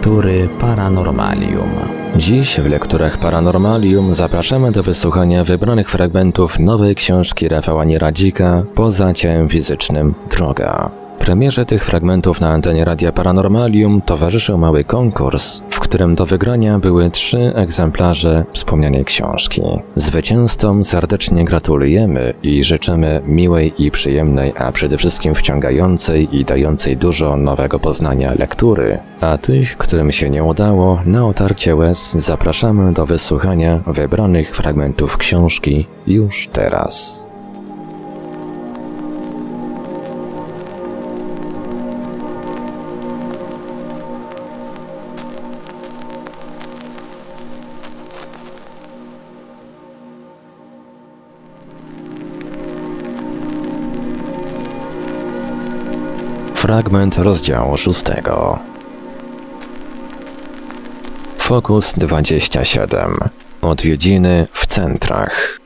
[0.00, 1.70] Lektury Paranormalium.
[2.16, 9.48] Dziś w lekturach Paranormalium zapraszamy do wysłuchania wybranych fragmentów nowej książki Rafała Nieradzika Poza ciałem
[9.48, 10.99] fizycznym Droga.
[11.30, 17.10] Premierze tych fragmentów na antenie Radia Paranormalium towarzyszył mały konkurs, w którym do wygrania były
[17.10, 19.62] trzy egzemplarze wspomnianej książki.
[19.94, 27.36] Zwycięzcom serdecznie gratulujemy i życzymy miłej i przyjemnej, a przede wszystkim wciągającej i dającej dużo
[27.36, 28.98] nowego poznania lektury.
[29.20, 35.86] A tych, którym się nie udało, na otarcie łez zapraszamy do wysłuchania wybranych fragmentów książki
[36.06, 37.29] już teraz.
[56.70, 58.58] Fragment rozdziału szóstego.
[61.38, 63.18] Fokus 27.
[63.62, 65.59] Odwiedziny w centrach.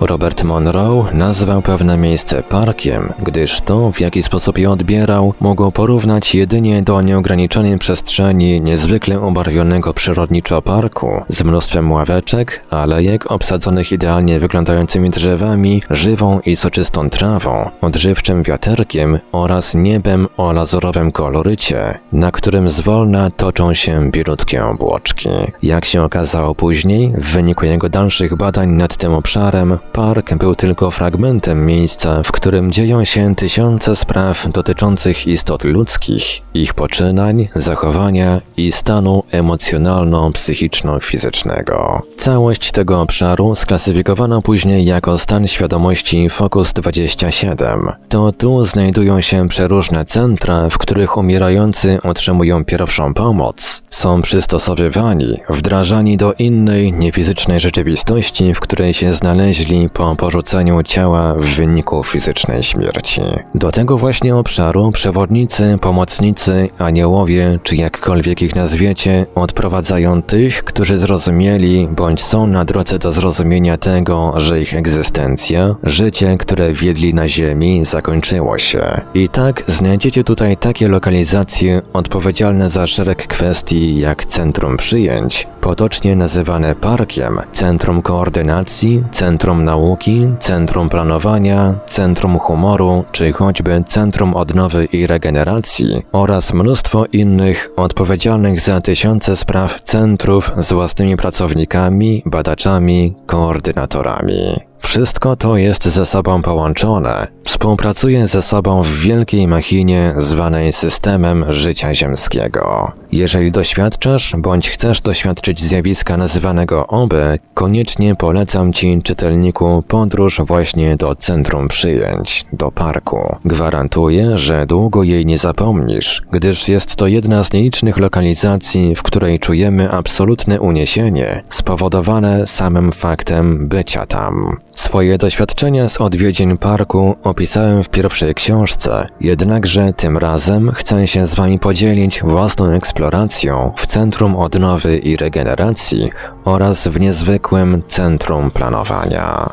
[0.00, 6.34] Robert Monroe nazwał pewne miejsce parkiem, gdyż to, w jaki sposób je odbierał, mogło porównać
[6.34, 15.10] jedynie do nieograniczonej przestrzeni niezwykle ubarwionego przyrodniczo parku z mnóstwem ławeczek, alejek obsadzonych idealnie wyglądającymi
[15.10, 23.30] drzewami, żywą i soczystą trawą, odżywczym wiaterkiem oraz niebem o lazurowym kolorycie, na którym zwolna
[23.30, 25.28] toczą się bielutkie obłoczki.
[25.62, 30.90] Jak się okazało później, w wyniku jego dalszych badań nad tym obszarem, Park był tylko
[30.90, 38.72] fragmentem miejsca, w którym dzieją się tysiące spraw dotyczących istot ludzkich, ich poczynań, zachowania i
[38.72, 42.00] stanu emocjonalno-psychiczno-fizycznego.
[42.18, 47.80] Całość tego obszaru sklasyfikowano później jako stan świadomości Focus 27.
[48.08, 56.16] To tu znajdują się przeróżne centra, w których umierający otrzymują pierwszą pomoc, są przystosowywani, wdrażani
[56.16, 63.20] do innej, niefizycznej rzeczywistości, w której się znaleźli po porzuceniu ciała w wyniku fizycznej śmierci.
[63.54, 71.88] Do tego właśnie obszaru przewodnicy, pomocnicy, aniołowie, czy jakkolwiek ich nazwiecie, odprowadzają tych, którzy zrozumieli
[71.90, 77.84] bądź są na drodze do zrozumienia tego, że ich egzystencja, życie, które wiedli na ziemi,
[77.84, 79.00] zakończyło się.
[79.14, 86.74] I tak znajdziecie tutaj takie lokalizacje odpowiedzialne za szereg kwestii jak centrum przyjęć, potocznie nazywane
[86.74, 96.02] parkiem, centrum koordynacji, centrum nauki, centrum planowania, centrum humoru, czy choćby centrum odnowy i regeneracji
[96.12, 104.74] oraz mnóstwo innych odpowiedzialnych za tysiące spraw centrów z własnymi pracownikami, badaczami, koordynatorami.
[104.78, 111.94] Wszystko to jest ze sobą połączone, współpracuje ze sobą w wielkiej machinie zwanej systemem życia
[111.94, 112.92] ziemskiego.
[113.12, 121.14] Jeżeli doświadczasz bądź chcesz doświadczyć zjawiska nazywanego oby, koniecznie polecam Ci, czytelniku, podróż właśnie do
[121.14, 123.36] centrum przyjęć, do parku.
[123.44, 129.38] Gwarantuję, że długo jej nie zapomnisz, gdyż jest to jedna z nielicznych lokalizacji, w której
[129.38, 134.56] czujemy absolutne uniesienie, spowodowane samym faktem bycia tam.
[134.84, 141.34] Swoje doświadczenia z odwiedzin parku opisałem w pierwszej książce, jednakże tym razem chcę się z
[141.34, 146.10] Wami podzielić własną eksploracją w Centrum Odnowy i Regeneracji
[146.44, 149.50] oraz w niezwykłym Centrum Planowania.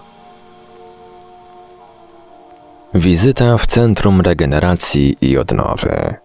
[2.93, 6.15] Wizyta w Centrum Regeneracji i Odnowy.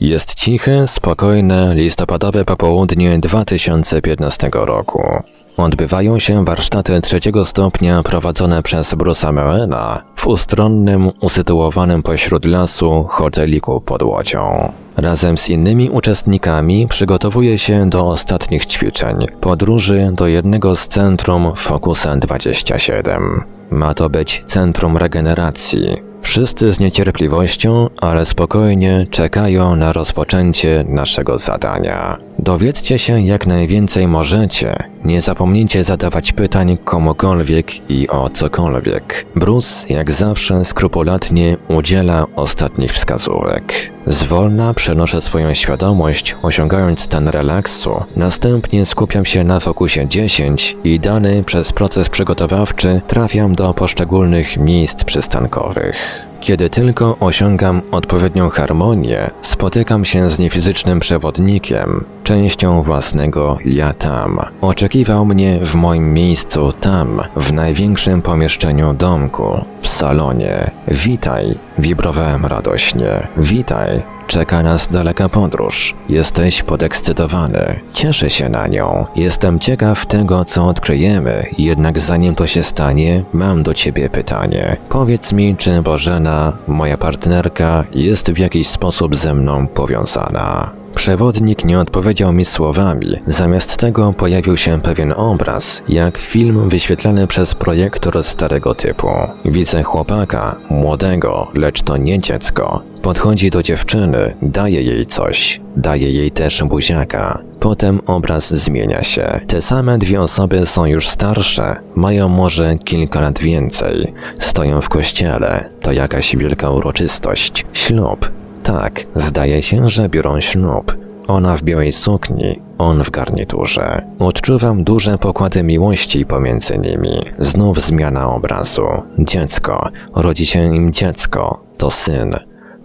[0.00, 5.22] Jest ciche, spokojne, listopadowe popołudnie 2015 roku.
[5.56, 13.80] Odbywają się warsztaty trzeciego stopnia prowadzone przez Bruce'a Meena w ustronnym, usytuowanym pośród lasu hoteliku
[13.80, 14.72] pod łodzią.
[14.96, 22.16] Razem z innymi uczestnikami przygotowuje się do ostatnich ćwiczeń, podróży do jednego z centrum Focusa
[22.16, 23.22] 27.
[23.70, 32.25] Ma to być centrum regeneracji, Wszyscy z niecierpliwością, ale spokojnie czekają na rozpoczęcie naszego zadania.
[32.46, 34.76] Dowiedzcie się jak najwięcej możecie.
[35.04, 39.26] Nie zapomnijcie zadawać pytań komukolwiek i o cokolwiek.
[39.36, 43.90] Bruce, jak zawsze, skrupulatnie udziela ostatnich wskazówek.
[44.06, 48.04] Zwolna przenoszę swoją świadomość, osiągając stan relaksu.
[48.16, 55.04] Następnie skupiam się na fokusie 10 i dany przez proces przygotowawczy trafiam do poszczególnych miejsc
[55.04, 56.26] przystankowych.
[56.40, 64.40] Kiedy tylko osiągam odpowiednią harmonię, spotykam się z niefizycznym przewodnikiem, częścią własnego ja tam.
[64.60, 70.70] Oczekiwał mnie w moim miejscu tam, w największym pomieszczeniu domku, w salonie.
[70.88, 73.28] Witaj, wibrowałem radośnie.
[73.36, 75.94] Witaj, Czeka nas daleka podróż.
[76.08, 77.80] Jesteś podekscytowany.
[77.92, 79.04] Cieszę się na nią.
[79.16, 84.76] Jestem ciekaw tego, co odkryjemy, jednak zanim to się stanie, mam do ciebie pytanie.
[84.88, 90.85] Powiedz mi, czy Bożena, moja partnerka, jest w jakiś sposób ze mną powiązana.
[90.96, 97.54] Przewodnik nie odpowiedział mi słowami, zamiast tego pojawił się pewien obraz, jak film wyświetlany przez
[97.54, 99.08] projektor starego typu.
[99.44, 102.82] Widzę chłopaka, młodego, lecz to nie dziecko.
[103.02, 107.42] Podchodzi do dziewczyny, daje jej coś, daje jej też buziaka.
[107.60, 109.40] Potem obraz zmienia się.
[109.46, 114.14] Te same dwie osoby są już starsze, mają może kilka lat więcej.
[114.38, 118.35] Stoją w kościele, to jakaś wielka uroczystość, ślub,
[118.66, 120.96] tak, zdaje się, że biorą ślub.
[121.26, 124.02] Ona w białej sukni, on w garniturze.
[124.18, 127.22] Odczuwam duże pokłady miłości pomiędzy nimi.
[127.38, 128.86] Znów zmiana obrazu.
[129.18, 129.88] Dziecko.
[130.14, 131.62] Rodzi się im dziecko.
[131.78, 132.36] To syn.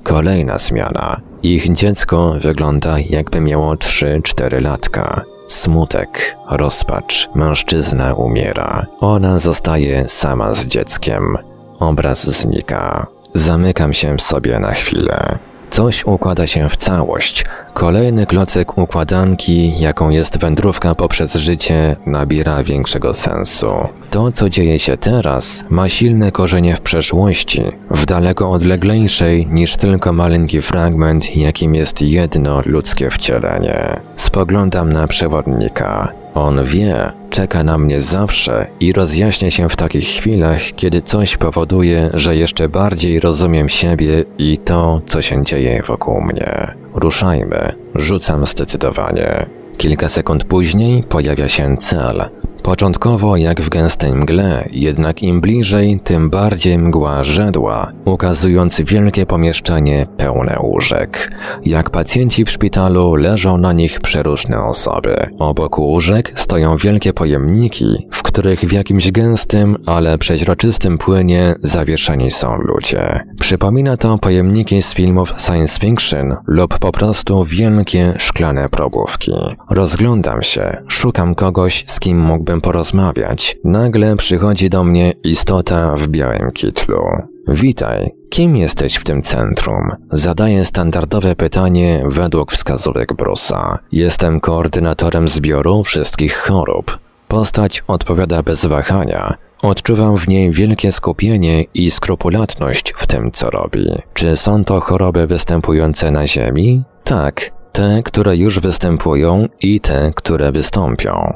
[0.04, 1.22] Kolejna zmiana.
[1.44, 5.22] Ich dziecko wygląda jakby miało 3-4 latka.
[5.48, 8.86] Smutek, rozpacz, mężczyzna umiera.
[9.00, 11.38] Ona zostaje sama z dzieckiem.
[11.80, 13.08] Obraz znika.
[13.34, 15.40] Zamykam się w sobie na chwilę.
[15.72, 17.46] Coś układa się w całość.
[17.74, 23.68] Kolejny klocek układanki, jaką jest wędrówka poprzez życie, nabiera większego sensu.
[24.10, 30.14] To, co dzieje się teraz, ma silne korzenie w przeszłości, w daleko odleglejszej niż tylko
[30.14, 34.02] maleńki fragment, jakim jest jedno ludzkie wcielenie.
[34.16, 36.14] Spoglądam na przewodnika.
[36.34, 42.10] On wie, czeka na mnie zawsze i rozjaśnia się w takich chwilach, kiedy coś powoduje,
[42.14, 46.81] że jeszcze bardziej rozumiem siebie i to, co się dzieje wokół mnie.
[46.94, 49.46] Ruszajmy, rzucam zdecydowanie.
[49.78, 52.24] Kilka sekund później pojawia się cel.
[52.64, 60.06] Początkowo jak w gęstej mgle, jednak im bliżej, tym bardziej mgła żedła, ukazując wielkie pomieszczenie
[60.18, 61.32] pełne łóżek.
[61.66, 65.16] Jak pacjenci w szpitalu leżą na nich przeróżne osoby.
[65.40, 72.58] Obok łóżek stoją wielkie pojemniki, w których w jakimś gęstym, ale przeźroczystym płynie zawieszeni są
[72.58, 73.24] ludzie.
[73.40, 79.32] Przypomina to pojemniki z filmów science fiction lub po prostu wielkie szklane probówki.
[79.70, 83.58] Rozglądam się, szukam kogoś, z kim mógłbym porozmawiać.
[83.64, 87.02] Nagle przychodzi do mnie istota w białym kitlu.
[87.48, 89.92] Witaj, kim jesteś w tym centrum?
[90.10, 93.80] Zadaję standardowe pytanie według wskazówek Brusa.
[93.92, 96.98] Jestem koordynatorem zbioru wszystkich chorób.
[97.28, 99.34] Postać odpowiada bez wahania.
[99.62, 103.86] Odczuwam w niej wielkie skupienie i skrupulatność w tym, co robi.
[104.14, 106.84] Czy są to choroby występujące na Ziemi?
[107.04, 111.34] Tak, te, które już występują i te, które wystąpią.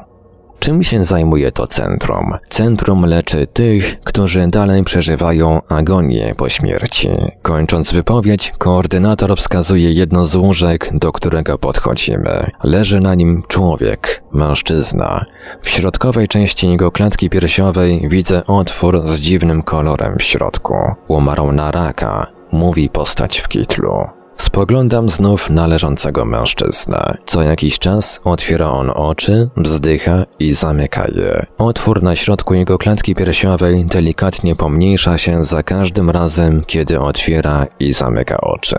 [0.66, 2.32] Czym się zajmuje to centrum?
[2.48, 7.08] Centrum leczy tych, którzy dalej przeżywają agonię po śmierci.
[7.42, 12.50] Kończąc wypowiedź, koordynator wskazuje jedno z łóżek, do którego podchodzimy.
[12.64, 15.24] Leży na nim człowiek, mężczyzna.
[15.62, 20.74] W środkowej części jego klatki piersiowej widzę otwór z dziwnym kolorem w środku.
[21.08, 24.15] Umarł na raka, mówi postać w kitlu.
[24.56, 27.14] Spoglądam znów na leżącego mężczyznę.
[27.26, 31.46] Co jakiś czas otwiera on oczy, wzdycha i zamyka je.
[31.58, 37.92] Otwór na środku jego klatki piersiowej delikatnie pomniejsza się za każdym razem, kiedy otwiera i
[37.92, 38.76] zamyka oczy.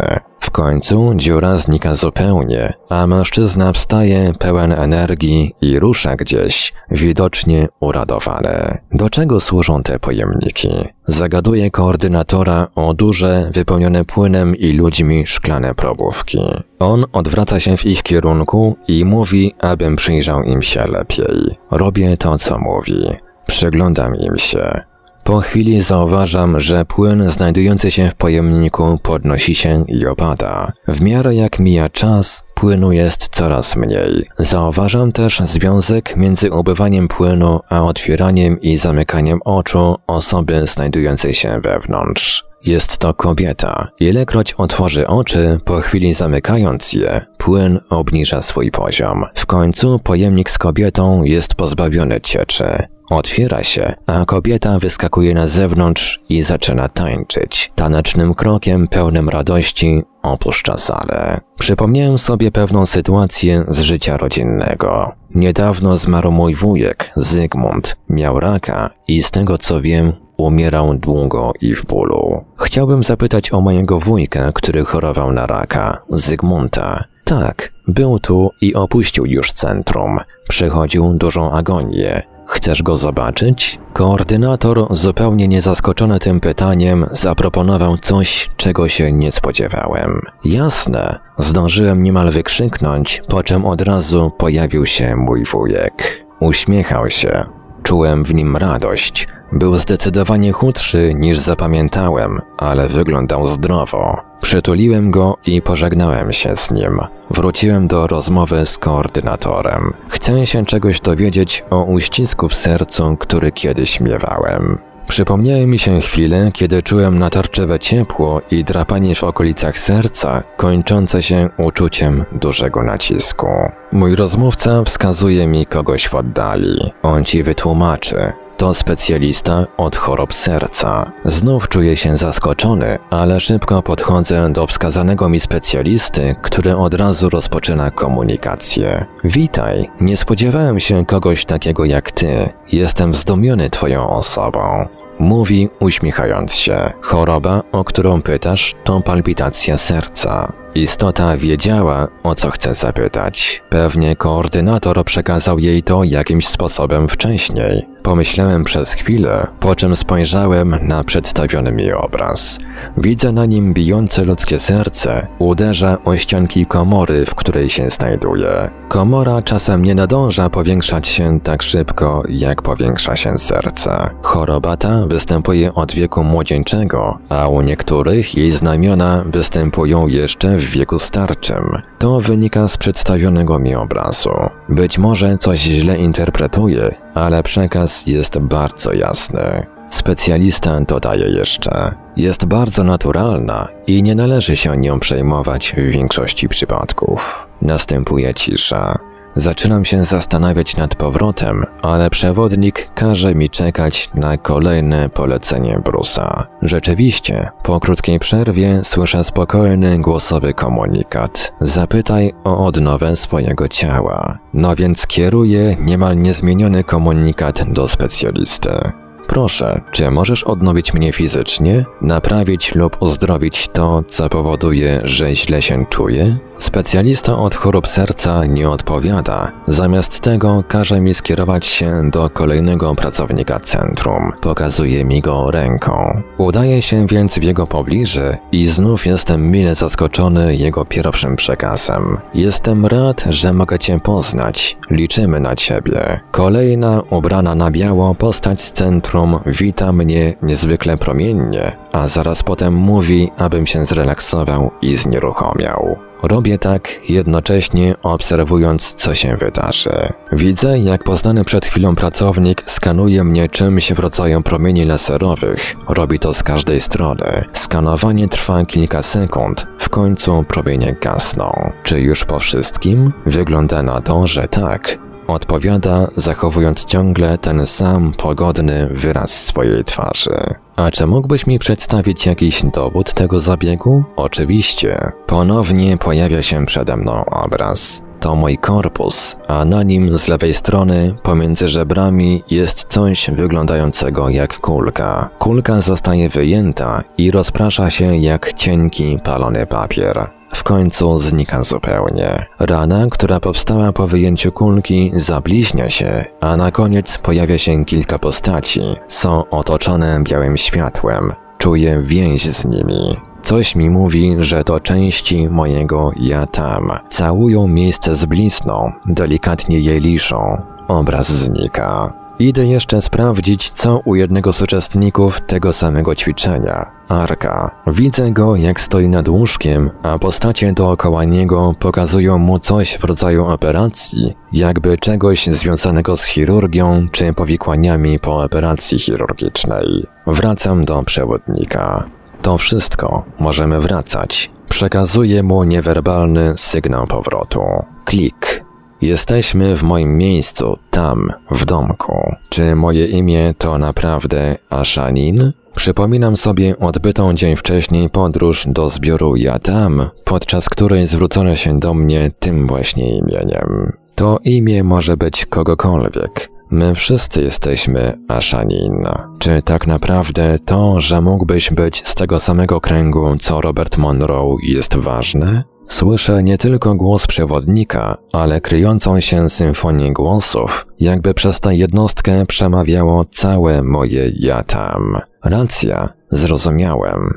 [0.57, 8.77] Końcu dziura znika zupełnie, a mężczyzna wstaje pełen energii i rusza gdzieś, widocznie uradowany.
[8.91, 10.69] Do czego służą te pojemniki?
[11.07, 16.39] Zagaduje koordynatora o duże, wypełnione płynem i ludźmi szklane probówki.
[16.79, 21.57] On odwraca się w ich kierunku i mówi, abym przyjrzał im się lepiej.
[21.71, 23.05] Robię to, co mówi.
[23.47, 24.81] Przyglądam im się.
[25.27, 30.71] Po chwili zauważam, że płyn znajdujący się w pojemniku podnosi się i opada.
[30.87, 34.29] W miarę jak mija czas, płynu jest coraz mniej.
[34.37, 42.46] Zauważam też związek między ubywaniem płynu a otwieraniem i zamykaniem oczu osoby znajdującej się wewnątrz.
[42.67, 43.87] Jest to kobieta.
[43.99, 49.23] Ilekroć otworzy oczy, po chwili zamykając je, płyn obniża swój poziom.
[49.35, 52.65] W końcu pojemnik z kobietą jest pozbawiony cieczy.
[53.09, 57.71] Otwiera się, a kobieta wyskakuje na zewnątrz i zaczyna tańczyć.
[57.75, 61.39] Tanecznym krokiem pełnym radości opuszcza salę.
[61.59, 65.11] Przypomniałem sobie pewną sytuację z życia rodzinnego.
[65.35, 67.97] Niedawno zmarł mój wujek, Zygmunt.
[68.09, 72.45] Miał raka i z tego co wiem, umierał długo i w bólu.
[72.57, 77.03] Chciałbym zapytać o mojego wujka, który chorował na raka, Zygmunta.
[77.23, 80.17] Tak, był tu i opuścił już centrum.
[80.49, 82.21] Przechodził dużą agonię.
[82.47, 83.79] Chcesz go zobaczyć?
[83.93, 90.11] Koordynator, zupełnie niezaskoczony tym pytaniem, zaproponował coś, czego się nie spodziewałem.
[90.45, 96.25] Jasne, zdążyłem niemal wykrzyknąć, po czym od razu pojawił się mój wujek.
[96.39, 97.43] Uśmiechał się.
[97.83, 99.27] Czułem w nim radość.
[99.51, 104.17] Był zdecydowanie chudszy niż zapamiętałem, ale wyglądał zdrowo.
[104.41, 106.99] Przytuliłem go i pożegnałem się z nim.
[107.31, 109.93] Wróciłem do rozmowy z koordynatorem.
[110.09, 114.77] Chcę się czegoś dowiedzieć o uścisku w sercu, który kiedyś miewałem.
[115.07, 121.49] Przypomniały mi się chwile, kiedy czułem natarczywe ciepło i drapanie w okolicach serca, kończące się
[121.57, 123.47] uczuciem dużego nacisku.
[123.91, 126.77] Mój rozmówca wskazuje mi kogoś w oddali.
[127.03, 128.33] On ci wytłumaczy.
[128.57, 131.11] To specjalista od chorób serca.
[131.23, 137.91] Znów czuję się zaskoczony, ale szybko podchodzę do wskazanego mi specjalisty, który od razu rozpoczyna
[137.91, 139.05] komunikację.
[139.23, 142.49] Witaj, nie spodziewałem się kogoś takiego jak ty.
[142.71, 144.87] Jestem zdumiony twoją osobą.
[145.19, 146.91] Mówi uśmiechając się.
[147.01, 150.53] Choroba, o którą pytasz, to palpitacja serca.
[150.77, 153.63] Istota wiedziała, o co chce zapytać.
[153.69, 157.85] Pewnie koordynator przekazał jej to jakimś sposobem wcześniej.
[158.03, 162.59] Pomyślałem przez chwilę, po czym spojrzałem na przedstawiony mi obraz.
[162.97, 168.69] Widzę na nim bijące ludzkie serce, uderza o ścianki komory, w której się znajduje.
[168.87, 174.09] Komora czasem nie nadąża powiększać się tak szybko, jak powiększa się serce.
[174.21, 180.99] Choroba ta występuje od wieku młodzieńczego, a u niektórych jej znamiona występują jeszcze w wieku
[180.99, 181.63] starczym.
[181.99, 184.33] To wynika z przedstawionego mi obrazu.
[184.69, 189.65] Być może coś źle interpretuję, ale przekaz jest bardzo jasny.
[189.89, 197.47] Specjalista dodaje jeszcze, jest bardzo naturalna i nie należy się nią przejmować w większości przypadków.
[197.61, 198.99] Następuje cisza.
[199.37, 206.47] Zaczynam się zastanawiać nad powrotem, ale przewodnik każe mi czekać na kolejne polecenie Brusa.
[206.61, 211.53] Rzeczywiście, po krótkiej przerwie słyszę spokojny, głosowy komunikat.
[211.59, 214.37] Zapytaj o odnowę swojego ciała.
[214.53, 219.06] No więc kieruję niemal niezmieniony komunikat do specjalisty.
[219.27, 225.85] Proszę, czy możesz odnowić mnie fizycznie, naprawić lub uzdrowić to, co powoduje, że źle się
[225.89, 226.37] czuję?
[226.59, 229.51] Specjalista od chorób serca nie odpowiada.
[229.67, 234.31] Zamiast tego każe mi skierować się do kolejnego pracownika centrum.
[234.41, 236.21] Pokazuje mi go ręką.
[236.37, 242.17] Udaje się więc w jego pobliże i znów jestem mile zaskoczony jego pierwszym przekazem.
[242.33, 244.77] Jestem rad, że mogę cię poznać.
[244.91, 246.19] Liczymy na ciebie.
[246.31, 253.29] Kolejna, ubrana na biało postać z centrum wita mnie niezwykle promiennie, a zaraz potem mówi,
[253.37, 255.97] abym się zrelaksował i znieruchomiał.
[256.23, 260.13] Robię tak, jednocześnie obserwując, co się wydarzy.
[260.31, 265.75] Widzę, jak poznany przed chwilą pracownik skanuje mnie czymś w rodzaju promieni laserowych.
[265.87, 267.43] Robi to z każdej strony.
[267.53, 269.67] Skanowanie trwa kilka sekund.
[269.79, 271.71] W końcu promienie gasną.
[271.83, 273.13] Czy już po wszystkim?
[273.25, 275.06] Wygląda na to, że tak.
[275.27, 280.37] Odpowiada, zachowując ciągle ten sam pogodny wyraz swojej twarzy.
[280.75, 284.03] A czy mógłbyś mi przedstawić jakiś dowód tego zabiegu?
[284.15, 285.11] Oczywiście.
[285.25, 288.06] Ponownie pojawia się przede mną obraz.
[288.19, 294.59] To mój korpus, a na nim z lewej strony, pomiędzy żebrami, jest coś wyglądającego jak
[294.59, 295.29] kulka.
[295.39, 300.29] Kulka zostaje wyjęta i rozprasza się jak cienki, palony papier.
[300.53, 302.45] W końcu znika zupełnie.
[302.59, 308.81] Rana, która powstała po wyjęciu kulki, zabliźnia się, a na koniec pojawia się kilka postaci.
[309.07, 311.31] Są otoczone białym światłem.
[311.57, 313.26] Czuję więź z nimi.
[313.47, 316.91] Coś mi mówi, że to części mojego ja tam.
[317.09, 320.61] Całują miejsce z blizną, delikatnie je liszą.
[320.87, 322.13] Obraz znika.
[322.39, 326.91] Idę jeszcze sprawdzić, co u jednego z uczestników tego samego ćwiczenia.
[327.09, 327.75] Arka.
[327.87, 333.45] Widzę go, jak stoi nad łóżkiem, a postacie dookoła niego pokazują mu coś w rodzaju
[333.45, 340.05] operacji, jakby czegoś związanego z chirurgią czy powikłaniami po operacji chirurgicznej.
[340.27, 342.16] Wracam do przewodnika.
[342.47, 343.25] To wszystko.
[343.39, 344.51] Możemy wracać.
[344.69, 347.61] Przekazuję mu niewerbalny sygnał powrotu.
[348.05, 348.65] Klik.
[349.01, 352.33] Jesteśmy w moim miejscu, tam, w domku.
[352.49, 355.53] Czy moje imię to naprawdę Ashanin?
[355.75, 362.31] Przypominam sobie odbytą dzień wcześniej podróż do zbioru Yatam, podczas której zwrócono się do mnie
[362.39, 363.91] tym właśnie imieniem.
[364.15, 366.56] To imię może być kogokolwiek.
[366.71, 369.05] My wszyscy jesteśmy Ashanin.
[369.39, 374.95] Czy tak naprawdę to, że mógłbyś być z tego samego kręgu co Robert Monroe jest
[374.95, 375.63] ważne?
[375.89, 383.25] Słyszę nie tylko głos przewodnika, ale kryjącą się symfonię głosów, jakby przez tę jednostkę przemawiało
[383.25, 385.17] całe moje ja tam.
[385.43, 387.29] Racja, zrozumiałem.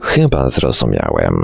[0.00, 1.34] Chyba zrozumiałem.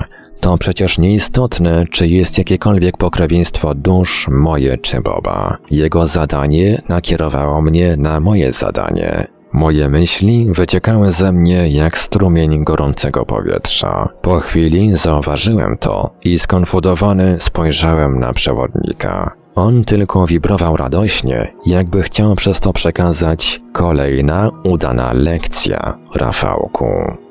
[0.44, 5.56] To przecież nieistotne, czy jest jakiekolwiek pokrewieństwo dusz moje czy Boba.
[5.70, 9.26] Jego zadanie nakierowało mnie na moje zadanie.
[9.52, 14.08] Moje myśli wyciekały ze mnie jak strumień gorącego powietrza.
[14.22, 19.32] Po chwili zauważyłem to i skonfudowany spojrzałem na przewodnika.
[19.54, 27.24] On tylko wibrował radośnie, jakby chciał przez to przekazać kolejna udana lekcja, Rafałku.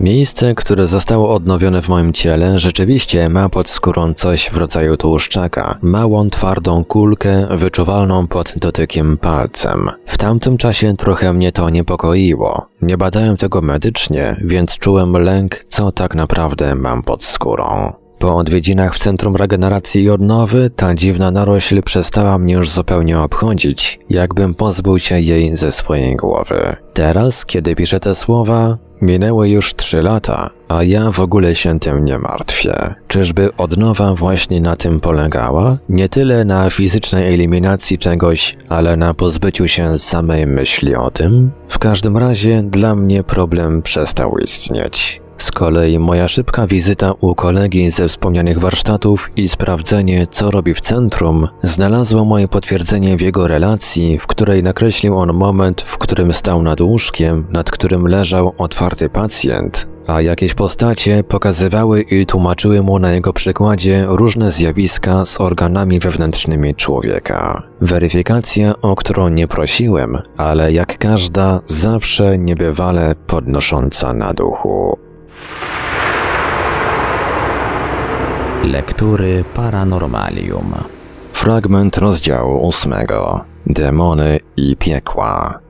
[0.00, 5.78] Miejsce, które zostało odnowione w moim ciele, rzeczywiście ma pod skórą coś w rodzaju tłuszczaka,
[5.82, 9.90] małą twardą kulkę wyczuwalną pod dotykiem palcem.
[10.06, 12.66] W tamtym czasie trochę mnie to niepokoiło.
[12.82, 17.92] Nie badałem tego medycznie, więc czułem lęk, co tak naprawdę mam pod skórą.
[18.18, 24.00] Po odwiedzinach w Centrum Regeneracji i Odnowy ta dziwna narośl przestała mnie już zupełnie obchodzić,
[24.10, 26.76] jakbym pozbył się jej ze swojej głowy.
[26.94, 32.04] Teraz, kiedy piszę te słowa, minęły już trzy lata, a ja w ogóle się tym
[32.04, 32.94] nie martwię.
[33.08, 35.78] Czyżby odnowa właśnie na tym polegała?
[35.88, 41.50] Nie tyle na fizycznej eliminacji czegoś, ale na pozbyciu się samej myśli o tym?
[41.68, 45.25] W każdym razie dla mnie problem przestał istnieć.
[45.38, 50.80] Z kolei moja szybka wizyta u kolegi ze wspomnianych warsztatów i sprawdzenie, co robi w
[50.80, 56.62] centrum, znalazło moje potwierdzenie w jego relacji, w której nakreślił on moment, w którym stał
[56.62, 63.12] nad łóżkiem, nad którym leżał otwarty pacjent, a jakieś postacie pokazywały i tłumaczyły mu na
[63.12, 67.62] jego przykładzie różne zjawiska z organami wewnętrznymi człowieka.
[67.80, 75.05] Weryfikacja, o którą nie prosiłem, ale jak każda, zawsze niebywale podnosząca na duchu.
[78.64, 80.74] Lektury Paranormalium.
[81.32, 83.44] Fragment rozdziału ósmego.
[83.66, 85.65] Demony i piekła.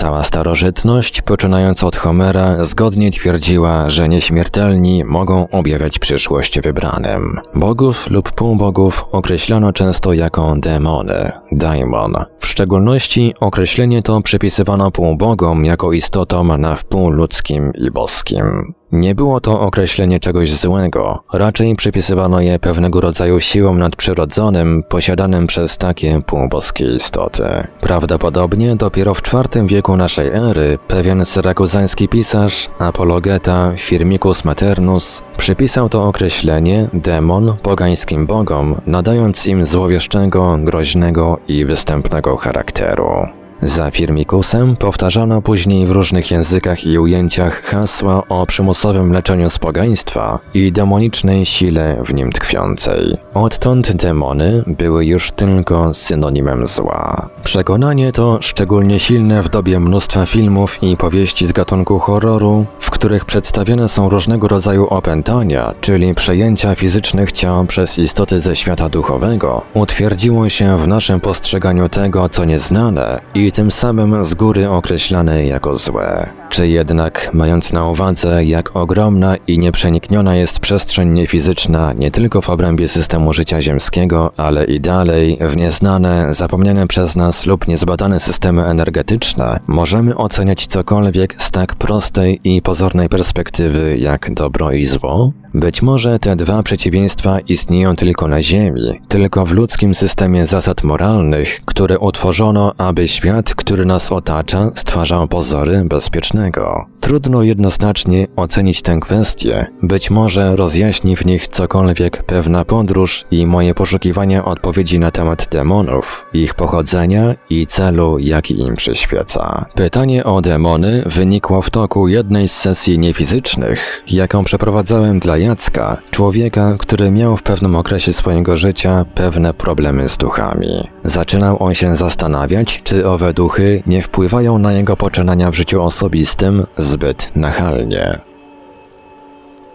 [0.00, 7.22] Cała starożytność, poczynając od Homera, zgodnie twierdziła, że nieśmiertelni mogą objawiać przyszłość wybranym.
[7.54, 12.14] Bogów lub półbogów określano często jako demony, daimon.
[12.38, 18.72] W szczególności określenie to przypisywano półbogom jako istotom na wpół ludzkim i boskim.
[18.92, 25.78] Nie było to określenie czegoś złego, raczej przypisywano je pewnego rodzaju siłom nadprzyrodzonym posiadanym przez
[25.78, 27.42] takie półboskie istoty.
[27.80, 36.04] Prawdopodobnie dopiero w IV wieku naszej ery pewien syrakuzański pisarz, apologeta Firmicus Maternus, przypisał to
[36.04, 43.39] określenie demon pogańskim bogom, nadając im złowieszczego, groźnego i występnego charakteru.
[43.62, 50.38] Za Firmikusem powtarzano później w różnych językach i ujęciach hasła o przymusowym leczeniu z pogaństwa
[50.54, 53.16] i demonicznej sile w nim tkwiącej.
[53.34, 57.28] Odtąd demony były już tylko synonimem zła.
[57.44, 63.24] Przekonanie to szczególnie silne w dobie mnóstwa filmów i powieści z gatunku horroru, w których
[63.24, 70.48] przedstawione są różnego rodzaju opętania, czyli przejęcia fizycznych ciał przez istoty ze świata duchowego, utwierdziło
[70.48, 76.30] się w naszym postrzeganiu tego, co nieznane i tym samym z góry określane jako złe.
[76.50, 82.50] Czy jednak, mając na uwadze, jak ogromna i nieprzenikniona jest przestrzeń niefizyczna nie tylko w
[82.50, 88.64] obrębie systemu życia ziemskiego, ale i dalej, w nieznane, zapomniane przez nas lub niezbadane systemy
[88.64, 95.32] energetyczne, możemy oceniać cokolwiek z tak prostej i pozornej perspektywy jak dobro i zło?
[95.54, 101.60] Być może te dwa przeciwieństwa istnieją tylko na Ziemi, tylko w ludzkim systemie zasad moralnych,
[101.64, 106.89] które utworzono, aby świat, który nas otacza, stwarzał pozory bezpiecznego.
[107.00, 113.74] Trudno jednoznacznie ocenić tę kwestię, być może rozjaśni w nich cokolwiek pewna podróż i moje
[113.74, 119.66] poszukiwania odpowiedzi na temat demonów, ich pochodzenia i celu, jaki im przyświeca.
[119.74, 126.76] Pytanie o demony wynikło w toku jednej z sesji niefizycznych, jaką przeprowadzałem dla Jacka, człowieka,
[126.78, 130.88] który miał w pewnym okresie swojego życia pewne problemy z duchami.
[131.04, 136.66] Zaczynał on się zastanawiać, czy owe duchy nie wpływają na jego poczynania w życiu osobistym
[136.90, 138.18] zbyt nachalnie.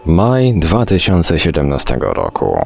[0.06, 2.58] Maj 2017 roku.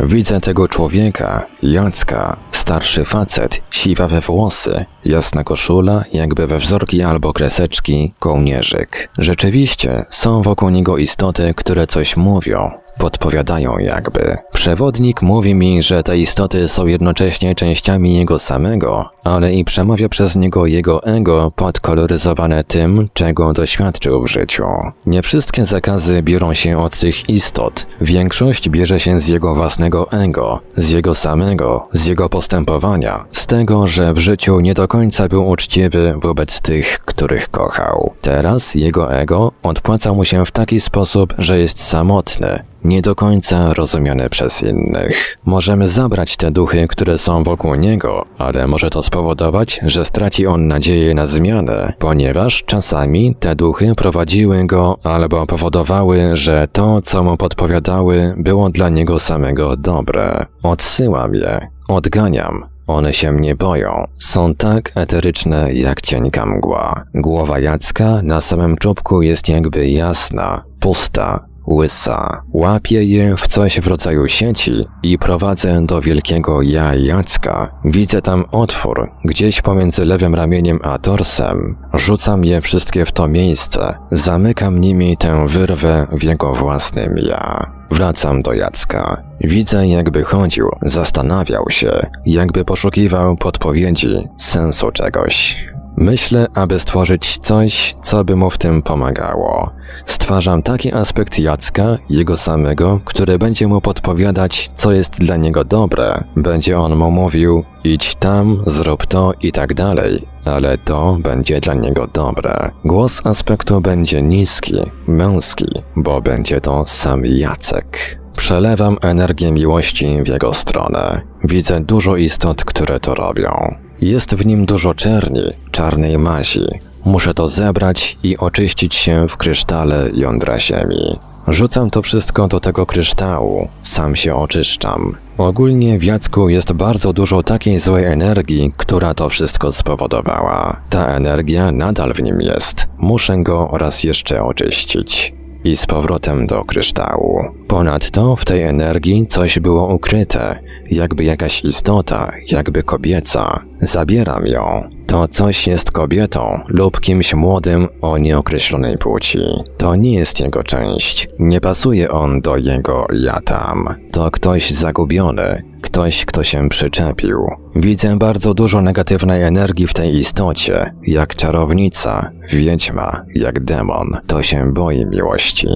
[0.00, 8.14] Widzę tego człowieka, Jacka, starszy facet, siwawe włosy, jasna koszula, jakby we wzorki albo kreseczki,
[8.18, 9.08] kołnierzyk.
[9.18, 12.70] Rzeczywiście, są wokół niego istoty, które coś mówią.
[12.98, 14.36] Podpowiadają jakby.
[14.52, 20.36] Przewodnik mówi mi, że te istoty są jednocześnie częściami jego samego, ale i przemawia przez
[20.36, 24.64] niego jego ego podkoloryzowane tym, czego doświadczył w życiu.
[25.06, 27.86] Nie wszystkie zakazy biorą się od tych istot.
[28.00, 33.86] Większość bierze się z jego własnego ego, z jego samego, z jego postępowania, z tego,
[33.86, 38.14] że w życiu nie do końca był uczciwy wobec tych, których kochał.
[38.22, 43.74] Teraz jego ego odpłaca mu się w taki sposób, że jest samotny, nie do końca
[43.74, 45.38] rozumiany przez innych.
[45.44, 50.66] Możemy zabrać te duchy, które są wokół niego, ale może to spowodować, że straci on
[50.66, 57.36] nadzieję na zmianę, ponieważ czasami te duchy prowadziły go albo powodowały, że to, co mu
[57.36, 60.46] podpowiadały, było dla niego samego dobre.
[60.62, 64.04] Odsyłam je, odganiam, one się mnie boją.
[64.18, 67.04] Są tak eteryczne jak cienka mgła.
[67.14, 72.42] Głowa Jacka na samym czubku jest jakby jasna, pusta, łysa.
[72.52, 77.80] Łapię je w coś w rodzaju sieci i prowadzę do wielkiego ja Jacka.
[77.84, 81.76] Widzę tam otwór, gdzieś pomiędzy lewym ramieniem a torsem.
[81.94, 83.94] Rzucam je wszystkie w to miejsce.
[84.10, 87.72] Zamykam nimi tę wyrwę w jego własnym ja.
[87.90, 89.22] Wracam do Jacka.
[89.40, 91.90] Widzę, jakby chodził, zastanawiał się,
[92.26, 95.68] jakby poszukiwał podpowiedzi, sensu czegoś.
[96.00, 99.70] Myślę, aby stworzyć coś, co by mu w tym pomagało.
[100.06, 106.24] Stwarzam taki aspekt Jacka, jego samego, który będzie mu podpowiadać, co jest dla niego dobre.
[106.36, 111.74] Będzie on mu mówił, idź tam, zrób to i tak dalej, ale to będzie dla
[111.74, 112.70] niego dobre.
[112.84, 118.20] Głos aspektu będzie niski, męski, bo będzie to sam Jacek.
[118.36, 121.20] Przelewam energię miłości w jego stronę.
[121.44, 123.87] Widzę dużo istot, które to robią.
[124.00, 126.66] Jest w nim dużo czerni, czarnej mazi.
[127.04, 131.18] Muszę to zebrać i oczyścić się w krysztale jądra ziemi.
[131.48, 135.14] Rzucam to wszystko do tego kryształu, sam się oczyszczam.
[135.38, 140.80] Ogólnie w Jacku jest bardzo dużo takiej złej energii, która to wszystko spowodowała.
[140.90, 142.86] Ta energia nadal w nim jest.
[142.98, 145.37] Muszę go raz jeszcze oczyścić
[145.68, 147.44] i z powrotem do kryształu.
[147.66, 150.58] Ponadto w tej energii coś było ukryte,
[150.90, 153.60] jakby jakaś istota, jakby kobieca.
[153.80, 154.97] Zabieram ją.
[155.08, 159.38] To coś jest kobietą lub kimś młodym o nieokreślonej płci.
[159.76, 161.28] To nie jest jego część.
[161.38, 163.88] Nie pasuje on do jego ja tam.
[164.12, 167.46] To ktoś zagubiony, ktoś, kto się przyczepił.
[167.76, 174.08] Widzę bardzo dużo negatywnej energii w tej istocie, jak czarownica, wiedźma, jak demon.
[174.26, 175.68] To się boi miłości.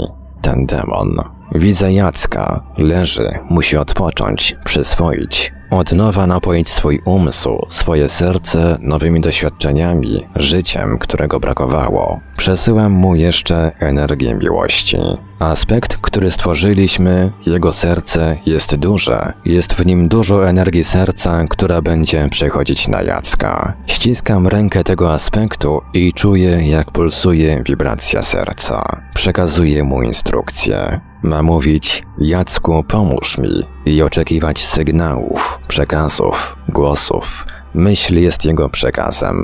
[0.42, 1.08] Ten demon.
[1.54, 2.62] Widzę Jacka.
[2.78, 5.52] Leży, musi odpocząć, przyswoić.
[5.72, 12.20] Od nowa napoić swój umysł, swoje serce nowymi doświadczeniami, życiem, którego brakowało.
[12.36, 14.96] Przesyłam mu jeszcze energię miłości.
[15.42, 19.32] Aspekt, który stworzyliśmy, jego serce jest duże.
[19.44, 23.72] Jest w nim dużo energii serca, która będzie przechodzić na Jacka.
[23.86, 29.02] Ściskam rękę tego aspektu i czuję, jak pulsuje wibracja serca.
[29.14, 31.00] Przekazuję mu instrukcje.
[31.22, 37.44] Ma mówić, Jacku, pomóż mi i oczekiwać sygnałów, przekazów, głosów.
[37.74, 39.36] Myśl jest jego przekazem.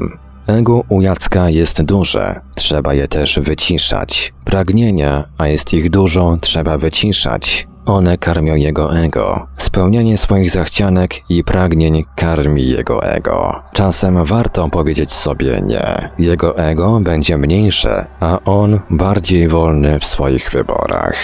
[0.48, 4.32] Ego u Jacka jest duże, trzeba je też wyciszać.
[4.44, 7.68] Pragnienia, a jest ich dużo, trzeba wyciszać.
[7.86, 9.46] One karmią jego ego.
[9.56, 13.62] Spełnianie swoich zachcianek i pragnień karmi jego ego.
[13.72, 16.10] Czasem warto powiedzieć sobie nie.
[16.18, 21.16] Jego ego będzie mniejsze, a on bardziej wolny w swoich wyborach.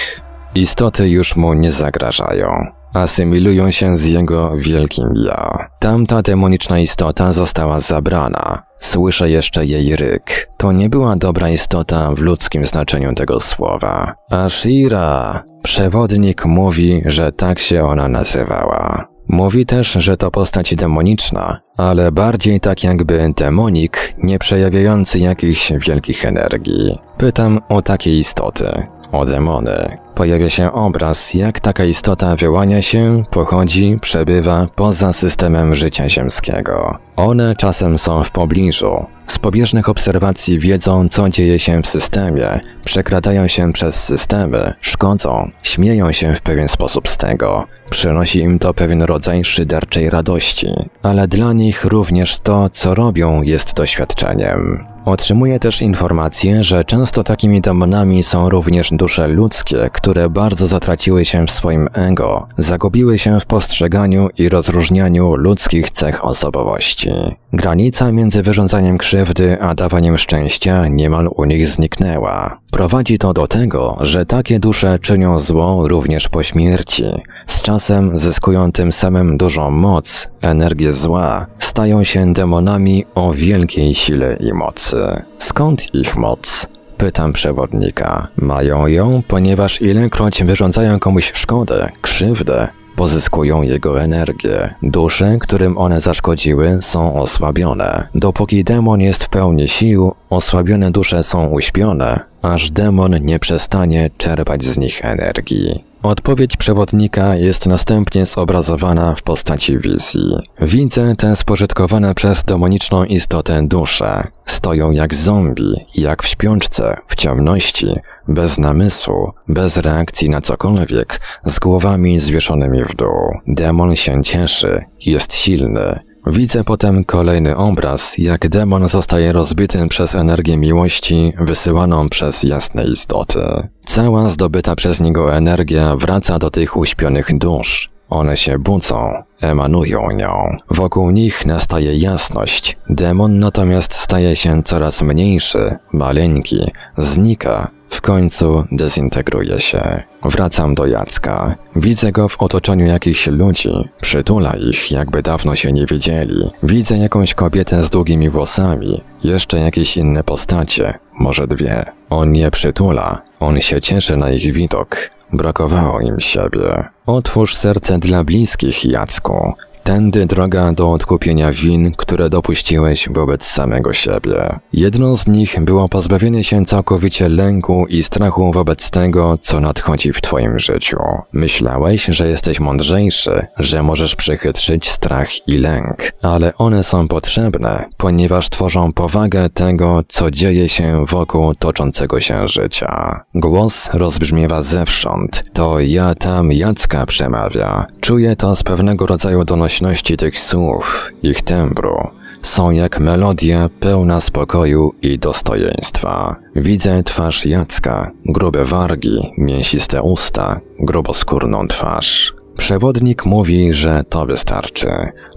[0.54, 2.66] Istoty już mu nie zagrażają.
[2.94, 5.66] Asymilują się z jego wielkim ja.
[5.78, 8.62] Tamta demoniczna istota została zabrana.
[8.80, 10.50] Słyszę jeszcze jej ryk.
[10.56, 14.14] To nie była dobra istota w ludzkim znaczeniu tego słowa.
[14.30, 15.42] Ashira!
[15.62, 19.04] Przewodnik mówi, że tak się ona nazywała.
[19.28, 26.24] Mówi też, że to postać demoniczna, ale bardziej tak jakby demonik, nie przejawiający jakichś wielkich
[26.24, 26.98] energii.
[27.18, 28.66] Pytam o takie istoty,
[29.12, 30.03] o demony.
[30.14, 36.98] Pojawia się obraz, jak taka istota wyłania się, pochodzi, przebywa poza systemem życia ziemskiego.
[37.16, 39.06] One czasem są w pobliżu.
[39.26, 46.12] Z pobieżnych obserwacji wiedzą, co dzieje się w systemie, przekradają się przez systemy, szkodzą, śmieją
[46.12, 47.64] się w pewien sposób z tego.
[47.90, 50.68] Przynosi im to pewien rodzaj szyderczej radości,
[51.02, 54.93] ale dla nich również to, co robią, jest doświadczeniem.
[55.04, 61.46] Otrzymuje też informację, że często takimi demonami są również dusze ludzkie, które bardzo zatraciły się
[61.46, 67.10] w swoim ego, zagubiły się w postrzeganiu i rozróżnianiu ludzkich cech osobowości.
[67.52, 72.58] Granica między wyrządzaniem krzywdy a dawaniem szczęścia niemal u nich zniknęła.
[72.70, 77.04] Prowadzi to do tego, że takie dusze czynią zło również po śmierci.
[77.46, 84.36] Z czasem zyskują tym samym dużą moc, energię zła, stają się demonami o wielkiej sile
[84.40, 84.93] i mocy.
[85.38, 86.66] Skąd ich moc?
[86.96, 88.28] Pytam przewodnika.
[88.36, 94.74] Mają ją, ponieważ ilekroć wyrządzają komuś szkodę, krzywdę, pozyskują jego energię.
[94.82, 98.08] Dusze, którym one zaszkodziły, są osłabione.
[98.14, 104.64] Dopóki demon jest w pełni sił, osłabione dusze są uśpione, aż demon nie przestanie czerpać
[104.64, 105.84] z nich energii.
[106.04, 110.36] Odpowiedź przewodnika jest następnie zobrazowana w postaci wizji.
[110.60, 114.26] Widzę te spożytkowane przez demoniczną istotę dusze.
[114.46, 117.86] Stoją jak zombie, jak w śpiączce, w ciemności,
[118.28, 123.30] bez namysłu, bez reakcji na cokolwiek, z głowami zwieszonymi w dół.
[123.46, 125.98] Demon się cieszy, jest silny.
[126.26, 133.38] Widzę potem kolejny obraz, jak demon zostaje rozbity przez energię miłości wysyłaną przez jasne istoty.
[133.86, 137.90] Cała zdobyta przez niego energia wraca do tych uśpionych dusz.
[138.10, 140.56] One się budzą, emanują nią.
[140.70, 142.76] Wokół nich nastaje jasność.
[142.90, 150.02] Demon natomiast staje się coraz mniejszy, maleńki, znika, w końcu dezintegruje się.
[150.22, 151.54] Wracam do Jacka.
[151.76, 153.88] Widzę go w otoczeniu jakichś ludzi.
[154.02, 156.50] Przytula ich, jakby dawno się nie widzieli.
[156.62, 159.02] Widzę jakąś kobietę z długimi włosami.
[159.24, 160.94] Jeszcze jakieś inne postacie.
[161.20, 161.84] Może dwie.
[162.10, 163.22] On nie przytula.
[163.40, 165.10] On się cieszy na ich widok.
[165.32, 166.84] Brakowało im siebie.
[167.06, 169.52] Otwórz serce dla bliskich, Jacku.
[169.84, 174.58] Tędy droga do odkupienia win, które dopuściłeś wobec samego siebie.
[174.72, 180.20] Jedną z nich było pozbawienie się całkowicie lęku i strachu wobec tego, co nadchodzi w
[180.20, 180.96] twoim życiu.
[181.32, 188.50] Myślałeś, że jesteś mądrzejszy, że możesz przechytrzyć strach i lęk, ale one są potrzebne, ponieważ
[188.50, 193.20] tworzą powagę tego, co dzieje się wokół toczącego się życia.
[193.34, 195.44] Głos rozbrzmiewa zewsząd.
[195.52, 197.86] To ja tam Jacka przemawia.
[198.00, 201.96] Czuję to z pewnego rodzaju donośności głośności tych słów, ich tembru,
[202.42, 206.36] są jak melodia pełna spokoju i dostojeństwa.
[206.56, 212.34] Widzę twarz Jacka, grube wargi, mięsiste usta, gruboskórną twarz.
[212.56, 214.88] Przewodnik mówi, że to wystarczy.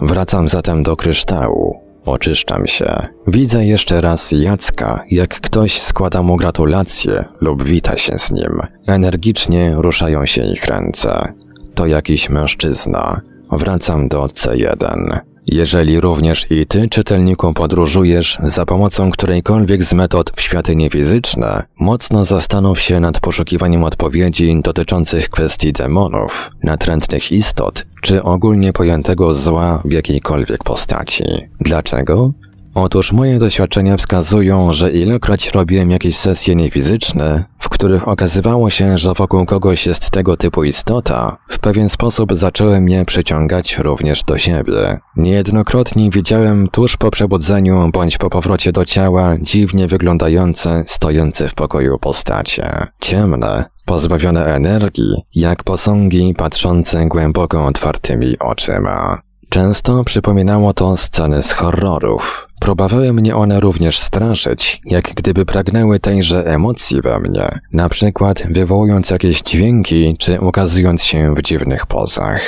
[0.01, 1.79] Wracam zatem do kryształu.
[2.05, 2.95] Oczyszczam się.
[3.27, 8.59] Widzę jeszcze raz Jacka, jak ktoś składa mu gratulacje lub wita się z nim.
[8.87, 11.33] Energicznie ruszają się ich ręce.
[11.75, 13.21] To jakiś mężczyzna.
[13.51, 15.19] Wracam do C1.
[15.45, 22.25] Jeżeli również i ty, czytelniku, podróżujesz za pomocą którejkolwiek z metod w światy niefizyczne, mocno
[22.25, 29.91] zastanów się nad poszukiwaniem odpowiedzi dotyczących kwestii demonów, natrętnych istot, czy ogólnie pojętego zła w
[29.91, 31.23] jakiejkolwiek postaci.
[31.59, 32.31] Dlaczego?
[32.79, 39.13] Otóż moje doświadczenia wskazują, że ilekroć robiłem jakieś sesje niefizyczne, w których okazywało się, że
[39.13, 44.99] wokół kogoś jest tego typu istota, w pewien sposób zaczęły mnie przyciągać również do siebie.
[45.15, 51.99] Niejednokrotnie widziałem tuż po przebudzeniu bądź po powrocie do ciała dziwnie wyglądające, stojące w pokoju
[51.99, 52.87] postacie.
[53.01, 59.19] Ciemne, pozbawione energii, jak posągi patrzące głęboko otwartymi oczyma.
[59.49, 62.46] Często przypominało to sceny z horrorów.
[62.59, 69.09] Próbowały mnie one również straszyć, jak gdyby pragnęły tejże emocji we mnie, na przykład wywołując
[69.09, 72.41] jakieś dźwięki czy ukazując się w dziwnych pozach.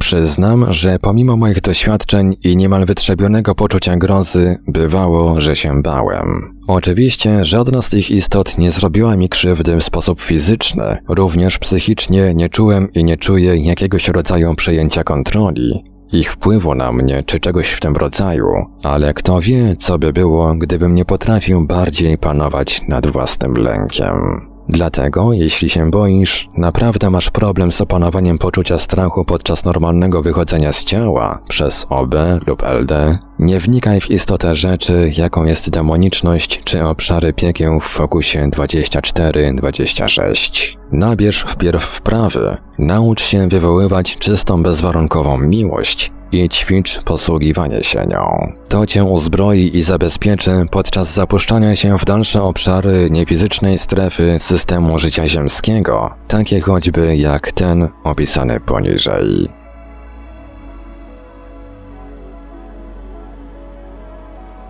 [0.00, 6.26] Przyznam, że pomimo moich doświadczeń i niemal wytrzebionego poczucia grozy, bywało, że się bałem.
[6.66, 12.48] Oczywiście żadna z tych istot nie zrobiła mi krzywdy w sposób fizyczny, również psychicznie nie
[12.48, 17.80] czułem i nie czuję jakiegoś rodzaju przejęcia kontroli, ich wpływu na mnie czy czegoś w
[17.80, 23.56] tym rodzaju, ale kto wie, co by było, gdybym nie potrafił bardziej panować nad własnym
[23.56, 24.55] lękiem.
[24.68, 30.84] Dlatego, jeśli się boisz, naprawdę masz problem z opanowaniem poczucia strachu podczas normalnego wychodzenia z
[30.84, 32.14] ciała przez OB
[32.46, 38.50] lub LD, nie wnikaj w istotę rzeczy, jaką jest demoniczność czy obszary piekieł w fokusie
[38.50, 40.76] 24-26.
[40.92, 48.52] Nabierz wpierw wprawy, naucz się wywoływać czystą bezwarunkową miłość i ćwicz posługiwanie się nią.
[48.68, 55.28] To cię uzbroi i zabezpieczy podczas zapuszczania się w dalsze obszary niefizycznej strefy systemu życia
[55.28, 59.48] ziemskiego, takie choćby jak ten opisany poniżej.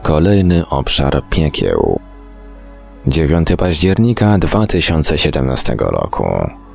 [0.03, 2.01] Kolejny obszar piekieł.
[3.07, 6.27] 9 października 2017 roku.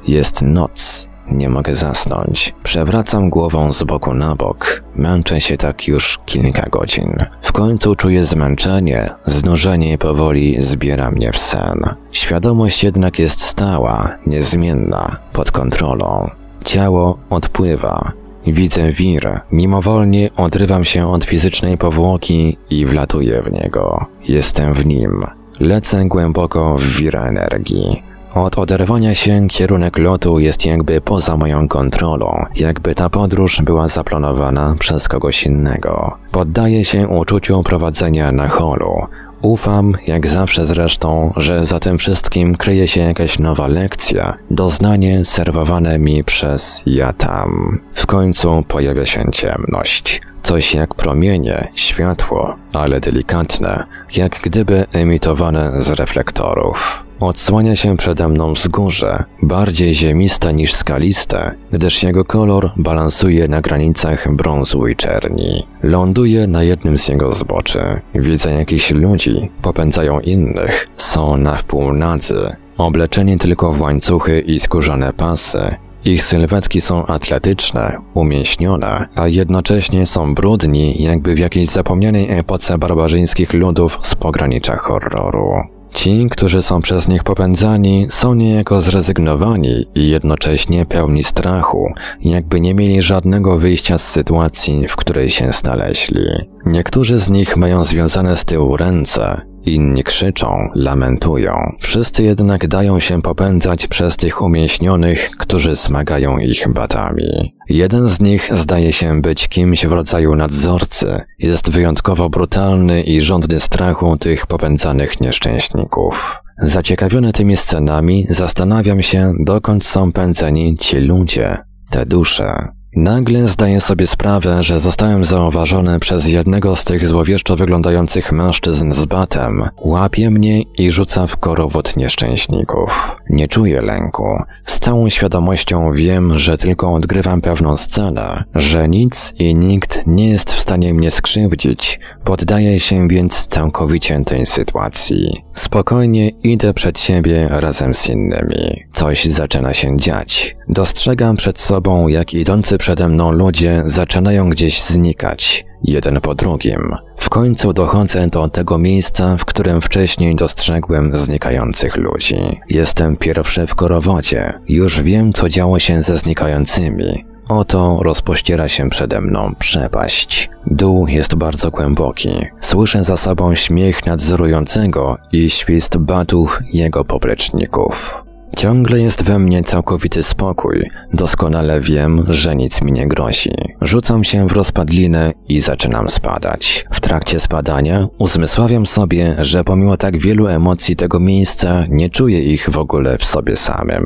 [0.08, 1.11] Jest noc.
[1.28, 2.54] Nie mogę zasnąć.
[2.64, 4.84] Przewracam głową z boku na bok.
[4.96, 7.26] Męczę się tak już kilka godzin.
[7.42, 11.80] W końcu czuję zmęczenie, znużenie powoli zbiera mnie w sen.
[12.12, 16.30] Świadomość jednak jest stała, niezmienna, pod kontrolą.
[16.66, 18.12] Ciało odpływa.
[18.48, 24.06] Widzę wir, mimowolnie odrywam się od fizycznej powłoki i wlatuję w niego.
[24.28, 25.26] Jestem w nim.
[25.60, 28.02] Lecę głęboko w wir energii.
[28.36, 34.76] Od oderwania się kierunek lotu jest jakby poza moją kontrolą, jakby ta podróż była zaplanowana
[34.80, 36.18] przez kogoś innego.
[36.32, 39.06] Poddaję się uczuciu prowadzenia na holu.
[39.42, 46.00] Ufam, jak zawsze zresztą, że za tym wszystkim kryje się jakaś nowa lekcja, doznanie serwowane
[46.00, 47.80] mi przez ja tam.
[47.94, 50.22] W końcu pojawia się ciemność.
[50.44, 53.84] Coś jak promienie, światło, ale delikatne,
[54.16, 57.11] jak gdyby emitowane z reflektorów.
[57.22, 64.36] Odsłania się przede mną wzgórze, bardziej ziemiste niż skaliste, gdyż jego kolor balansuje na granicach
[64.36, 65.68] brązu i czerni.
[65.84, 67.80] Ląduje na jednym z jego zboczy.
[68.16, 75.14] Widzę jakichś ludzi, popędzają innych, są na wpół nadzy, obleczeni tylko w łańcuchy i skórzane
[75.14, 82.78] pasy, ich sylwetki są atletyczne, umięśnione, a jednocześnie są brudni, jakby w jakiejś zapomnianej epoce
[82.78, 85.81] barbarzyńskich ludów z pogranicza horroru.
[85.94, 92.74] Ci, którzy są przez nich popędzani, są niejako zrezygnowani i jednocześnie pełni strachu, jakby nie
[92.74, 96.26] mieli żadnego wyjścia z sytuacji, w której się znaleźli.
[96.66, 101.54] Niektórzy z nich mają związane z tyłu ręce, Inni krzyczą, lamentują.
[101.80, 107.56] Wszyscy jednak dają się popędzać przez tych umięśnionych, którzy smagają ich batami.
[107.70, 111.22] Jeden z nich zdaje się być kimś w rodzaju nadzorcy.
[111.40, 116.42] Jest wyjątkowo brutalny i żądny strachu tych popędzanych nieszczęśników.
[116.58, 121.58] Zaciekawiony tymi scenami, zastanawiam się, dokąd są pędzeni ci ludzie,
[121.90, 122.81] te dusze.
[122.96, 129.06] Nagle zdaję sobie sprawę, że zostałem zauważony przez jednego z tych złowieszczo wyglądających mężczyzn z
[129.06, 129.64] batem.
[129.78, 133.16] Łapie mnie i rzuca w korowód nieszczęśników.
[133.30, 134.38] Nie czuję lęku.
[134.66, 140.54] Z całą świadomością wiem, że tylko odgrywam pewną scenę, że nic i nikt nie jest
[140.54, 142.00] w stanie mnie skrzywdzić.
[142.24, 145.44] Poddaję się więc całkowicie tej sytuacji.
[145.52, 148.84] Spokojnie idę przed siebie razem z innymi.
[148.94, 150.56] Coś zaczyna się dziać.
[150.70, 156.82] Dostrzegam przed sobą, jak idący przede mną ludzie zaczynają gdzieś znikać, jeden po drugim.
[157.18, 162.60] W końcu dochodzę do tego miejsca, w którym wcześniej dostrzegłem znikających ludzi.
[162.70, 164.54] Jestem pierwszy w korowodzie.
[164.68, 167.26] Już wiem, co działo się ze znikającymi.
[167.50, 170.50] Oto rozpościera się przede mną przepaść.
[170.68, 172.32] Dół jest bardzo głęboki.
[172.60, 178.24] Słyszę za sobą śmiech nadzorującego i świst batów jego popleczników.
[178.58, 180.90] Ciągle jest we mnie całkowity spokój.
[181.14, 183.52] Doskonale wiem, że nic mi nie grozi.
[183.82, 186.86] Rzucam się w rozpadlinę i zaczynam spadać.
[186.92, 192.70] W trakcie spadania uzmysławiam sobie, że pomimo tak wielu emocji tego miejsca, nie czuję ich
[192.70, 194.04] w ogóle w sobie samym.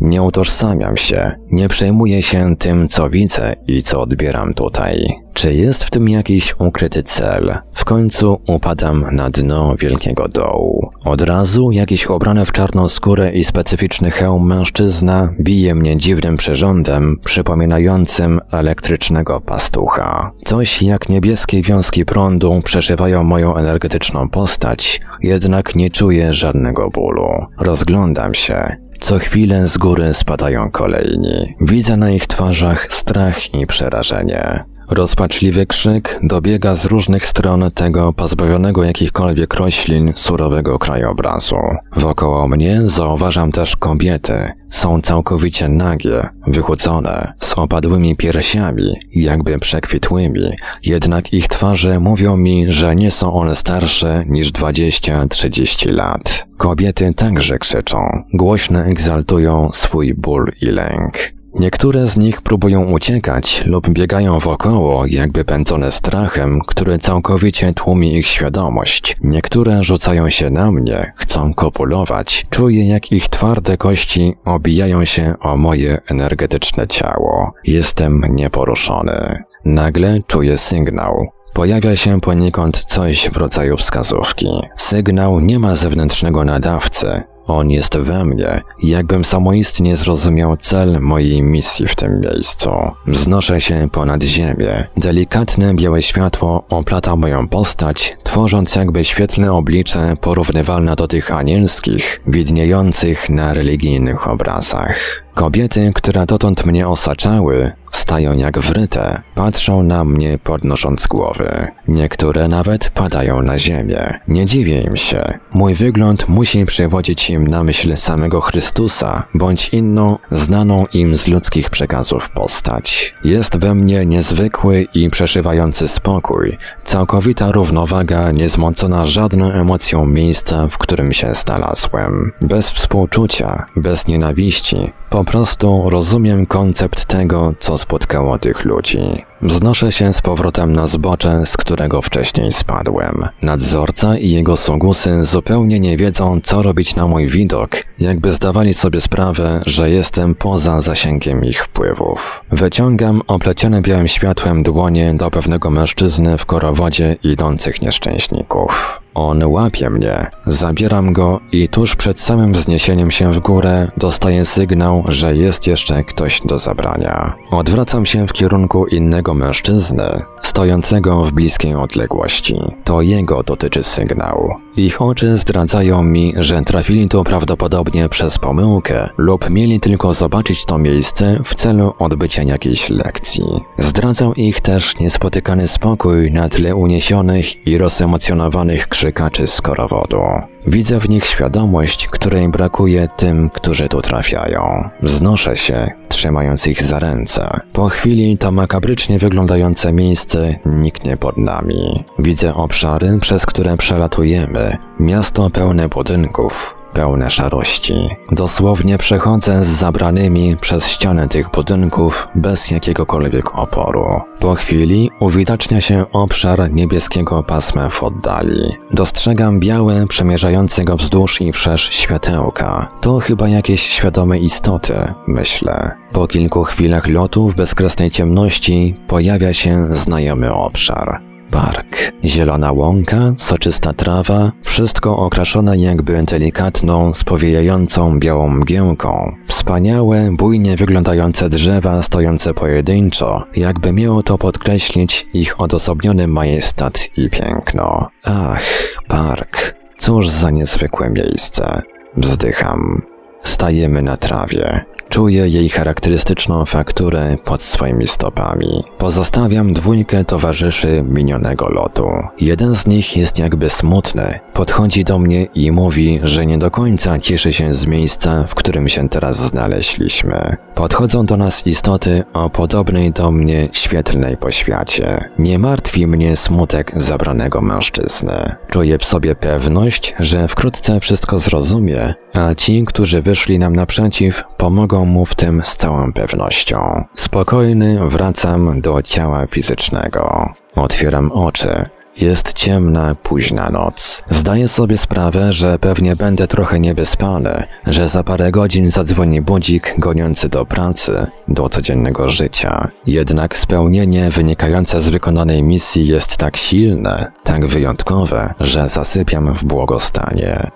[0.00, 5.06] Nie utożsamiam się, nie przejmuję się tym, co widzę i co odbieram tutaj.
[5.34, 7.54] Czy jest w tym jakiś ukryty cel?
[7.72, 10.90] W końcu upadam na dno wielkiego dołu.
[11.04, 17.18] Od razu jakiś ubrany w czarną skórę i specyficzny hełm mężczyzna bije mnie dziwnym przyrządem
[17.24, 20.30] przypominającym elektrycznego pastucha.
[20.44, 27.28] Coś jak niebieskie wiązki prądu przeszywają moją energetyczną postać, jednak nie czuję żadnego bólu.
[27.58, 28.76] Rozglądam się.
[29.00, 31.54] Co chwilę z góry spadają kolejni.
[31.60, 34.71] Widzę na ich twarzach strach i przerażenie.
[34.94, 41.56] Rozpaczliwy krzyk dobiega z różnych stron tego pozbawionego jakichkolwiek roślin surowego krajobrazu.
[41.96, 44.52] Wokoło mnie zauważam też kobiety.
[44.70, 50.50] Są całkowicie nagie, wychudzone, z opadłymi piersiami, jakby przekwitłymi,
[50.82, 56.46] jednak ich twarze mówią mi, że nie są one starsze niż 20-30 lat.
[56.56, 57.98] Kobiety także krzyczą,
[58.34, 61.41] głośno egzaltują swój ból i lęk.
[61.54, 68.26] Niektóre z nich próbują uciekać lub biegają wokoło, jakby pędzone strachem, który całkowicie tłumi ich
[68.26, 69.16] świadomość.
[69.20, 72.46] Niektóre rzucają się na mnie, chcą kopulować.
[72.50, 77.52] Czuję, jak ich twarde kości obijają się o moje energetyczne ciało.
[77.64, 79.42] Jestem nieporuszony.
[79.64, 81.26] Nagle czuję sygnał.
[81.52, 84.46] Pojawia się poniekąd coś w rodzaju wskazówki.
[84.76, 91.88] Sygnał nie ma zewnętrznego nadawcy, On jest we mnie, jakbym samoistnie zrozumiał cel mojej misji
[91.88, 92.70] w tym miejscu.
[93.06, 94.84] Wznoszę się ponad ziemię.
[94.96, 103.30] Delikatne białe światło oplata moją postać, tworząc jakby świetlne oblicze porównywalne do tych anielskich, widniejących
[103.30, 105.22] na religijnych obrazach.
[105.34, 107.72] Kobiety, które dotąd mnie osaczały,
[108.02, 111.66] stają jak wryte, patrzą na mnie podnosząc głowy.
[111.88, 114.20] Niektóre nawet padają na ziemię.
[114.28, 115.38] Nie dziwię im się.
[115.52, 121.70] Mój wygląd musi przywodzić im na myśl samego Chrystusa, bądź inną, znaną im z ludzkich
[121.70, 123.14] przekazów postać.
[123.24, 131.12] Jest we mnie niezwykły i przeszywający spokój, całkowita równowaga niezmącona żadną emocją miejsca, w którym
[131.12, 132.32] się znalazłem.
[132.40, 139.24] Bez współczucia, bez nienawiści, po prostu rozumiem koncept tego, co spotkało tych ludzi.
[139.42, 143.22] Wznoszę się z powrotem na zbocze, z którego wcześniej spadłem.
[143.42, 149.00] Nadzorca i jego sługusy zupełnie nie wiedzą, co robić na mój widok, jakby zdawali sobie
[149.00, 152.44] sprawę, że jestem poza zasięgiem ich wpływów.
[152.50, 159.02] Wyciągam oplecione białym światłem dłonie do pewnego mężczyzny w korowodzie idących nieszczęśników.
[159.14, 165.04] On łapie mnie, zabieram go i tuż przed samym wzniesieniem się w górę dostaję sygnał,
[165.08, 167.34] że jest jeszcze ktoś do zabrania.
[167.50, 172.60] Odwracam się w kierunku innego mężczyzny, stojącego w bliskiej odległości.
[172.84, 174.48] To jego dotyczy sygnał.
[174.76, 180.78] Ich oczy zdradzają mi, że trafili tu prawdopodobnie przez pomyłkę lub mieli tylko zobaczyć to
[180.78, 183.44] miejsce w celu odbycia jakiejś lekcji.
[183.78, 190.20] Zdradzał ich też niespotykany spokój na tle uniesionych i rozemocjonowanych krzykaczy z korowodu.
[190.66, 194.88] Widzę w nich świadomość, której brakuje tym, którzy tu trafiają.
[195.02, 197.60] Wznoszę się, trzymając ich za ręce.
[197.72, 202.04] Po chwili to makabrycznie wyglądające miejsce niknie pod nami.
[202.18, 207.94] Widzę obszary, przez które przelatujemy, miasto pełne budynków, pełne szarości.
[208.32, 214.20] Dosłownie przechodzę z zabranymi przez ścianę tych budynków bez jakiegokolwiek oporu.
[214.40, 218.72] Po chwili uwidacznia się obszar niebieskiego pasma w oddali.
[218.90, 222.88] Dostrzegam białe, przemierzające go wzdłuż i wszerz światełka.
[223.00, 224.94] To chyba jakieś świadome istoty,
[225.28, 225.90] myślę.
[226.12, 232.12] Po kilku chwilach lotu w bezkresnej ciemności pojawia się znajomy obszar park.
[232.24, 239.32] Zielona łąka, soczysta trawa, wszystko okraszone jakby delikatną, spowijającą białą mgiełką.
[239.46, 248.08] Wspaniałe, bujnie wyglądające drzewa stojące pojedynczo, jakby miało to podkreślić ich odosobniony majestat i piękno.
[248.24, 248.62] Ach,
[249.08, 249.74] park.
[249.98, 251.82] Cóż za niezwykłe miejsce.
[252.16, 253.02] Wzdycham.
[253.44, 254.84] Stajemy na trawie.
[255.12, 258.84] Czuję jej charakterystyczną fakturę pod swoimi stopami.
[258.98, 262.08] Pozostawiam dwójkę towarzyszy minionego lotu.
[262.40, 264.38] Jeden z nich jest jakby smutny.
[264.52, 268.88] Podchodzi do mnie i mówi, że nie do końca cieszy się z miejsca, w którym
[268.88, 270.56] się teraz znaleźliśmy.
[270.74, 275.30] Podchodzą do nas istoty o podobnej do mnie świetlnej poświacie.
[275.38, 278.54] Nie martwi mnie smutek zabranego mężczyzny.
[278.70, 285.01] Czuję w sobie pewność, że wkrótce wszystko zrozumie, a ci, którzy wyszli nam naprzeciw, pomogą
[285.04, 287.04] mu w tym z całą pewnością.
[287.12, 290.46] Spokojny wracam do ciała fizycznego.
[290.76, 291.86] Otwieram oczy.
[292.16, 294.22] Jest ciemna, późna noc.
[294.30, 300.48] Zdaję sobie sprawę, że pewnie będę trochę niewyspany, że za parę godzin zadzwoni budzik goniący
[300.48, 302.88] do pracy, do codziennego życia.
[303.06, 310.70] Jednak spełnienie wynikające z wykonanej misji jest tak silne, tak wyjątkowe, że zasypiam w błogostanie.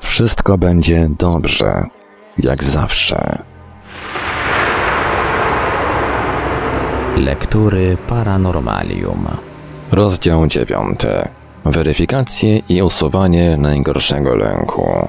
[0.00, 1.84] Wszystko będzie dobrze,
[2.38, 3.42] jak zawsze.
[7.16, 9.26] Lektury Paranormalium.
[9.92, 11.00] Rozdział 9.
[11.64, 15.08] Weryfikacje i usuwanie najgorszego lęku.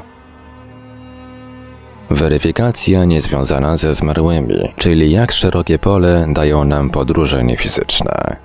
[2.10, 8.45] Weryfikacja niezwiązana ze zmarłymi, czyli jak szerokie pole dają nam podróże niefizyczne.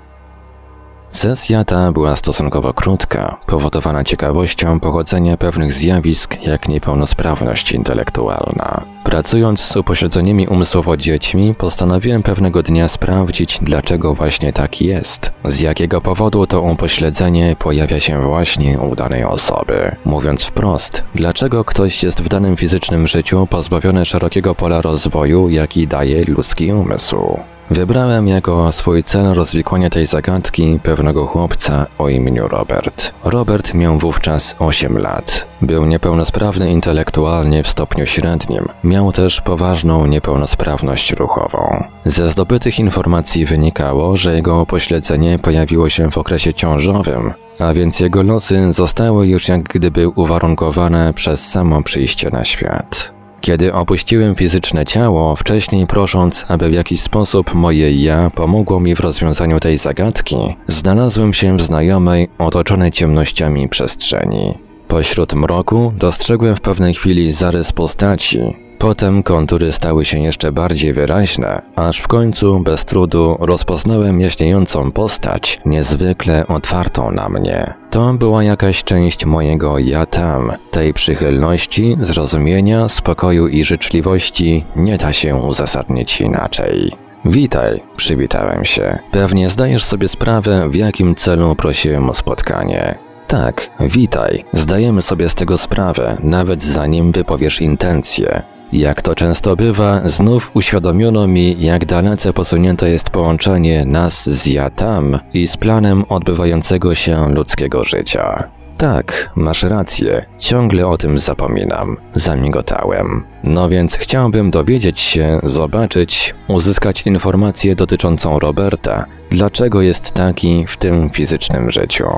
[1.12, 8.84] Sesja ta była stosunkowo krótka, powodowana ciekawością pochodzenia pewnych zjawisk jak niepełnosprawność intelektualna.
[9.04, 15.32] Pracując z upośledzonymi umysłowo dziećmi, postanowiłem pewnego dnia sprawdzić, dlaczego właśnie tak jest.
[15.44, 19.96] Z jakiego powodu to upośledzenie pojawia się właśnie u danej osoby.
[20.04, 26.24] Mówiąc wprost, dlaczego ktoś jest w danym fizycznym życiu pozbawiony szerokiego pola rozwoju, jaki daje
[26.24, 27.40] ludzki umysł.
[27.70, 33.12] Wybrałem jako swój cel rozwikłanie tej zagadki pewnego chłopca o imieniu Robert.
[33.24, 35.46] Robert miał wówczas 8 lat.
[35.62, 38.64] Był niepełnosprawny intelektualnie w stopniu średnim.
[38.84, 41.84] Miał też poważną niepełnosprawność ruchową.
[42.04, 48.22] Ze zdobytych informacji wynikało, że jego pośledzenie pojawiło się w okresie ciążowym, a więc jego
[48.22, 53.19] losy zostały już jak gdyby uwarunkowane przez samo przyjście na świat.
[53.40, 59.00] Kiedy opuściłem fizyczne ciało, wcześniej prosząc, aby w jakiś sposób moje ja pomogło mi w
[59.00, 60.36] rozwiązaniu tej zagadki,
[60.66, 64.58] znalazłem się w znajomej, otoczonej ciemnościami przestrzeni.
[64.88, 68.56] Pośród mroku dostrzegłem w pewnej chwili zarys postaci.
[68.78, 75.60] Potem kontury stały się jeszcze bardziej wyraźne, aż w końcu bez trudu rozpoznałem jaśniejącą postać,
[75.66, 77.79] niezwykle otwartą na mnie.
[77.90, 80.52] To była jakaś część mojego ja tam.
[80.70, 86.92] Tej przychylności, zrozumienia, spokoju i życzliwości nie da się uzasadnić inaczej.
[87.24, 88.98] Witaj, przywitałem się.
[89.12, 92.98] Pewnie zdajesz sobie sprawę, w jakim celu prosiłem o spotkanie.
[93.26, 94.44] Tak, witaj.
[94.52, 98.42] Zdajemy sobie z tego sprawę, nawet zanim wypowiesz intencje.
[98.72, 104.70] Jak to często bywa, znów uświadomiono mi, jak dalece posunięte jest połączenie nas z ja
[104.70, 108.50] tam i z planem odbywającego się ludzkiego życia.
[108.76, 111.96] Tak, masz rację, ciągle o tym zapominam.
[112.12, 113.24] Zamigotałem.
[113.44, 121.10] No więc chciałbym dowiedzieć się, zobaczyć, uzyskać informację dotyczącą Roberta, dlaczego jest taki w tym
[121.10, 122.08] fizycznym życiu.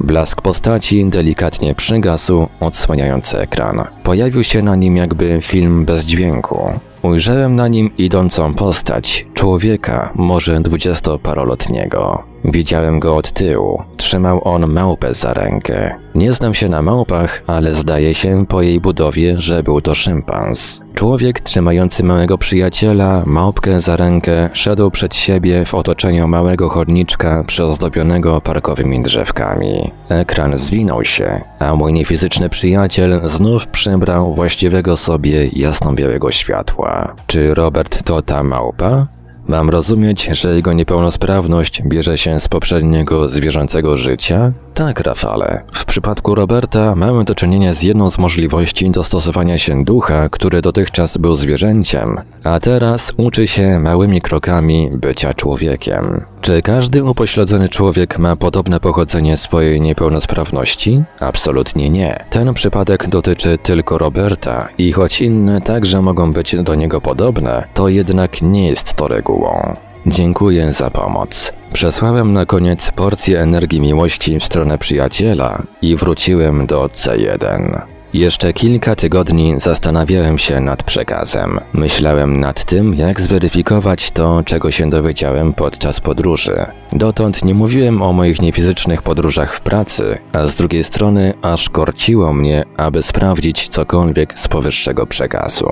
[0.00, 3.84] Blask postaci delikatnie przygasł, odsłaniając ekran.
[4.02, 6.80] Pojawił się na nim jakby film bez dźwięku.
[7.02, 12.24] Ujrzałem na nim idącą postać, człowieka, może dwudziestoparolotniego.
[12.44, 13.82] Widziałem go od tyłu.
[13.96, 15.96] Trzymał on małpę za rękę.
[16.14, 20.80] Nie znam się na małpach, ale zdaje się po jej budowie, że był to szympans.
[20.94, 28.40] Człowiek trzymający małego przyjaciela, małpkę za rękę, szedł przed siebie w otoczeniu małego chodniczka przyozdobionego
[28.40, 29.92] parkowymi drzewkami.
[30.08, 37.14] Ekran zwinął się, a mój niefizyczny przyjaciel znów przybrał właściwego sobie jasno-białego światła.
[37.26, 39.16] Czy Robert to ta małpa?
[39.48, 44.52] Mam rozumieć, że jego niepełnosprawność bierze się z poprzedniego zwierzęcego życia?
[44.76, 45.62] Tak, Rafale.
[45.72, 51.16] W przypadku Roberta mamy do czynienia z jedną z możliwości dostosowania się ducha, który dotychczas
[51.16, 56.24] był zwierzęciem, a teraz uczy się małymi krokami bycia człowiekiem.
[56.40, 61.02] Czy każdy upośledzony człowiek ma podobne pochodzenie swojej niepełnosprawności?
[61.20, 62.24] Absolutnie nie.
[62.30, 67.88] Ten przypadek dotyczy tylko Roberta i choć inne także mogą być do niego podobne, to
[67.88, 69.76] jednak nie jest to regułą.
[70.06, 71.52] Dziękuję za pomoc.
[71.72, 77.82] Przesłałem na koniec porcję energii miłości w stronę przyjaciela i wróciłem do C1.
[78.14, 81.60] Jeszcze kilka tygodni zastanawiałem się nad przekazem.
[81.72, 86.64] Myślałem nad tym, jak zweryfikować to, czego się dowiedziałem podczas podróży.
[86.92, 92.32] Dotąd nie mówiłem o moich niefizycznych podróżach w pracy, a z drugiej strony aż korciło
[92.32, 95.68] mnie, aby sprawdzić cokolwiek z powyższego przekazu.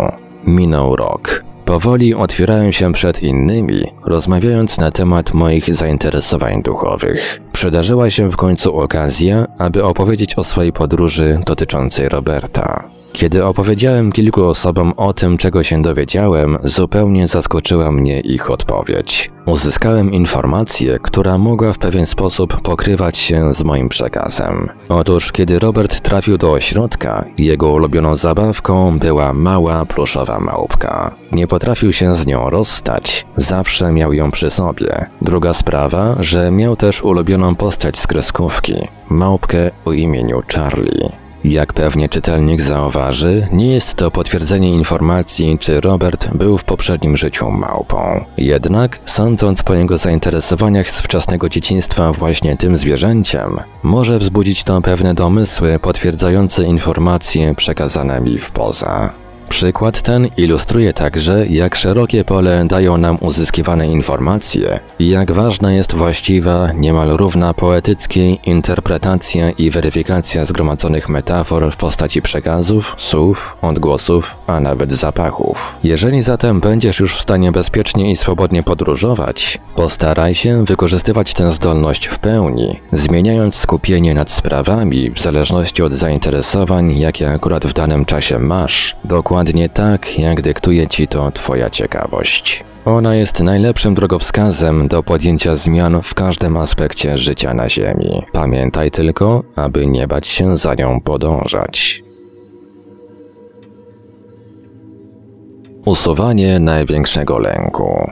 [0.47, 1.54] Minął rok.
[1.65, 7.41] Powoli otwierałem się przed innymi, rozmawiając na temat moich zainteresowań duchowych.
[7.53, 12.91] Przydarzyła się w końcu okazja, aby opowiedzieć o swojej podróży dotyczącej Roberta.
[13.15, 19.31] Kiedy opowiedziałem kilku osobom o tym, czego się dowiedziałem, zupełnie zaskoczyła mnie ich odpowiedź.
[19.47, 24.69] Uzyskałem informację, która mogła w pewien sposób pokrywać się z moim przekazem.
[24.89, 31.17] Otóż, kiedy Robert trafił do ośrodka, jego ulubioną zabawką była mała pluszowa małpka.
[31.33, 35.07] Nie potrafił się z nią rozstać, zawsze miał ją przy sobie.
[35.23, 38.75] Druga sprawa, że miał też ulubioną postać z kreskówki
[39.11, 41.24] małpkę o imieniu Charlie.
[41.45, 47.51] Jak pewnie czytelnik zauważy, nie jest to potwierdzenie informacji, czy Robert był w poprzednim życiu
[47.51, 48.25] małpą.
[48.37, 55.15] Jednak, sądząc po jego zainteresowaniach z wczesnego dzieciństwa właśnie tym zwierzęciem, może wzbudzić to pewne
[55.15, 59.24] domysły potwierdzające informacje przekazane mi w poza.
[59.55, 66.73] Przykład ten ilustruje także, jak szerokie pole dają nam uzyskiwane informacje jak ważna jest właściwa,
[66.73, 74.93] niemal równa poetyckiej interpretacja i weryfikacja zgromadzonych metafor w postaci przekazów, słów, odgłosów, a nawet
[74.93, 75.79] zapachów.
[75.85, 82.07] Jeżeli zatem będziesz już w stanie bezpiecznie i swobodnie podróżować, postaraj się wykorzystywać tę zdolność
[82.07, 88.39] w pełni, zmieniając skupienie nad sprawami w zależności od zainteresowań, jakie akurat w danym czasie
[88.39, 92.65] masz, dokładnie dokładnie tak, jak dyktuje ci to Twoja ciekawość.
[92.85, 98.23] Ona jest najlepszym drogowskazem do podjęcia zmian w każdym aspekcie życia na Ziemi.
[98.33, 102.03] Pamiętaj tylko, aby nie bać się za nią podążać.
[105.85, 108.11] Usuwanie największego lęku.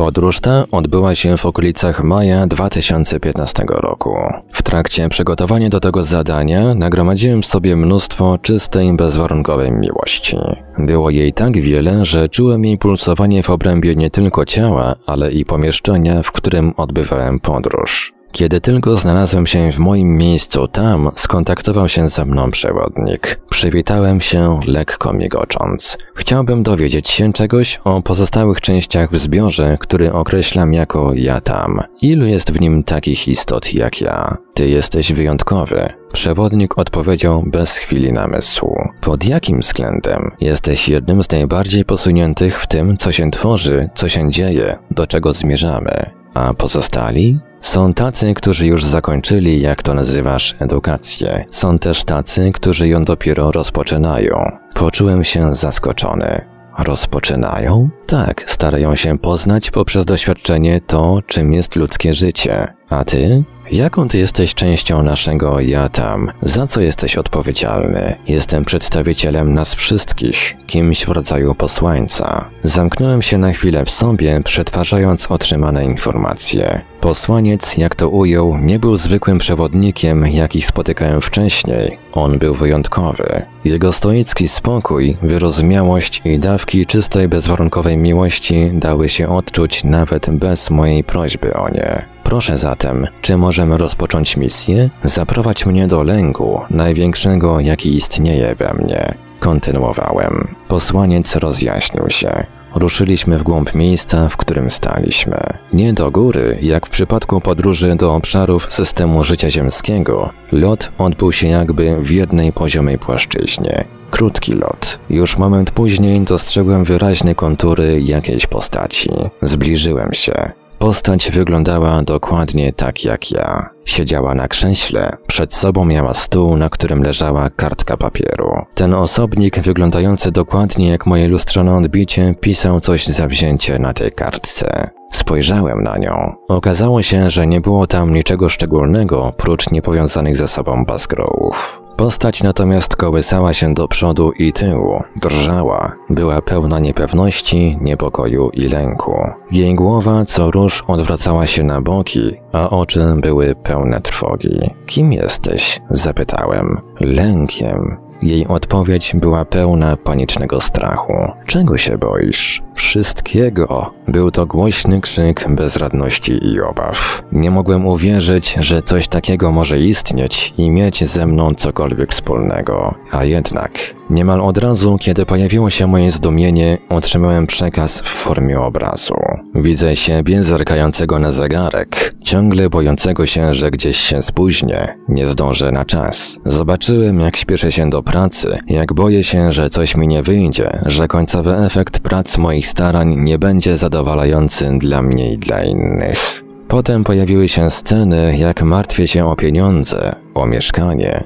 [0.00, 4.16] Podróż ta odbyła się w okolicach maja 2015 roku.
[4.52, 10.36] W trakcie przygotowania do tego zadania nagromadziłem sobie mnóstwo czystej, bezwarunkowej miłości.
[10.78, 15.44] Było jej tak wiele, że czułem jej pulsowanie w obrębie nie tylko ciała, ale i
[15.44, 18.19] pomieszczenia, w którym odbywałem podróż.
[18.32, 23.40] Kiedy tylko znalazłem się w moim miejscu tam, skontaktował się ze mną przewodnik.
[23.50, 25.98] Przywitałem się, lekko migocząc.
[26.14, 31.80] Chciałbym dowiedzieć się czegoś o pozostałych częściach w zbiorze, który określam jako ja tam.
[32.02, 34.36] Ilu jest w nim takich istot jak ja?
[34.54, 35.88] Ty jesteś wyjątkowy.
[36.12, 38.76] Przewodnik odpowiedział bez chwili namysłu.
[39.00, 40.30] Pod jakim względem?
[40.40, 45.32] Jesteś jednym z najbardziej posuniętych w tym, co się tworzy, co się dzieje, do czego
[45.32, 46.10] zmierzamy.
[46.34, 47.40] A pozostali?
[47.60, 51.44] Są tacy, którzy już zakończyli, jak to nazywasz, edukację.
[51.50, 54.58] Są też tacy, którzy ją dopiero rozpoczynają.
[54.74, 56.44] Poczułem się zaskoczony.
[56.78, 57.88] Rozpoczynają?
[58.06, 62.74] Tak, starają się poznać poprzez doświadczenie to, czym jest ludzkie życie.
[62.90, 63.44] A ty?
[63.72, 66.28] Jaką ty jesteś częścią naszego ja tam?
[66.42, 68.16] Za co jesteś odpowiedzialny?
[68.28, 72.50] Jestem przedstawicielem nas wszystkich, kimś w rodzaju posłańca.
[72.64, 76.80] Zamknąłem się na chwilę w sobie, przetwarzając otrzymane informacje.
[77.00, 81.98] Posłaniec, jak to ujął, nie był zwykłym przewodnikiem, jakich spotykałem wcześniej.
[82.12, 83.42] On był wyjątkowy.
[83.64, 91.04] Jego stoicki spokój, wyrozumiałość i dawki czystej, bezwarunkowej miłości dały się odczuć nawet bez mojej
[91.04, 92.06] prośby o nie.
[92.24, 94.90] Proszę zatem, czy możemy rozpocząć misję?
[95.02, 99.14] Zaprowadź mnie do lęku, największego, jaki istnieje we mnie.
[99.38, 100.54] Kontynuowałem.
[100.68, 102.46] Posłaniec rozjaśnił się.
[102.74, 105.36] Ruszyliśmy w głąb miejsca, w którym staliśmy.
[105.72, 111.46] Nie do góry, jak w przypadku podróży do obszarów systemu życia ziemskiego, lot odbył się
[111.46, 113.84] jakby w jednej poziomej płaszczyźnie.
[114.10, 114.98] Krótki lot.
[115.10, 119.10] Już moment później dostrzegłem wyraźne kontury jakiejś postaci.
[119.42, 120.59] Zbliżyłem się.
[120.80, 123.70] Postać wyglądała dokładnie tak jak ja.
[123.84, 128.50] Siedziała na krześle, przed sobą miała stół, na którym leżała kartka papieru.
[128.74, 134.90] Ten osobnik, wyglądający dokładnie jak moje lustrzane odbicie, pisał coś zawzięcie na tej kartce.
[135.12, 136.32] Spojrzałem na nią.
[136.48, 141.79] Okazało się, że nie było tam niczego szczególnego, prócz niepowiązanych ze sobą bazgrołów.
[141.96, 149.12] Postać natomiast kołysała się do przodu i tyłu, drżała, była pełna niepewności, niepokoju i lęku.
[149.50, 154.60] Jej głowa co róż odwracała się na boki, a oczy były pełne trwogi.
[154.86, 155.80] Kim jesteś?
[155.90, 156.66] zapytałem.
[157.00, 157.96] Lękiem.
[158.22, 161.12] Jej odpowiedź była pełna panicznego strachu.
[161.46, 162.62] Czego się boisz?
[162.80, 163.94] Wszystkiego.
[164.08, 167.22] Był to głośny krzyk bezradności i obaw.
[167.32, 172.94] Nie mogłem uwierzyć, że coś takiego może istnieć i mieć ze mną cokolwiek wspólnego.
[173.12, 179.14] A jednak, niemal od razu, kiedy pojawiło się moje zdumienie, otrzymałem przekaz w formie obrazu.
[179.54, 185.84] Widzę siebie zerkającego na zegarek, ciągle bojącego się, że gdzieś się spóźnię, nie zdążę na
[185.84, 186.38] czas.
[186.44, 191.08] Zobaczyłem, jak śpieszę się do pracy, jak boję się, że coś mi nie wyjdzie, że
[191.08, 196.42] końcowy efekt prac moich starań nie będzie zadowalający dla mnie i dla innych.
[196.68, 201.24] Potem pojawiły się sceny, jak martwię się o pieniądze, o mieszkanie,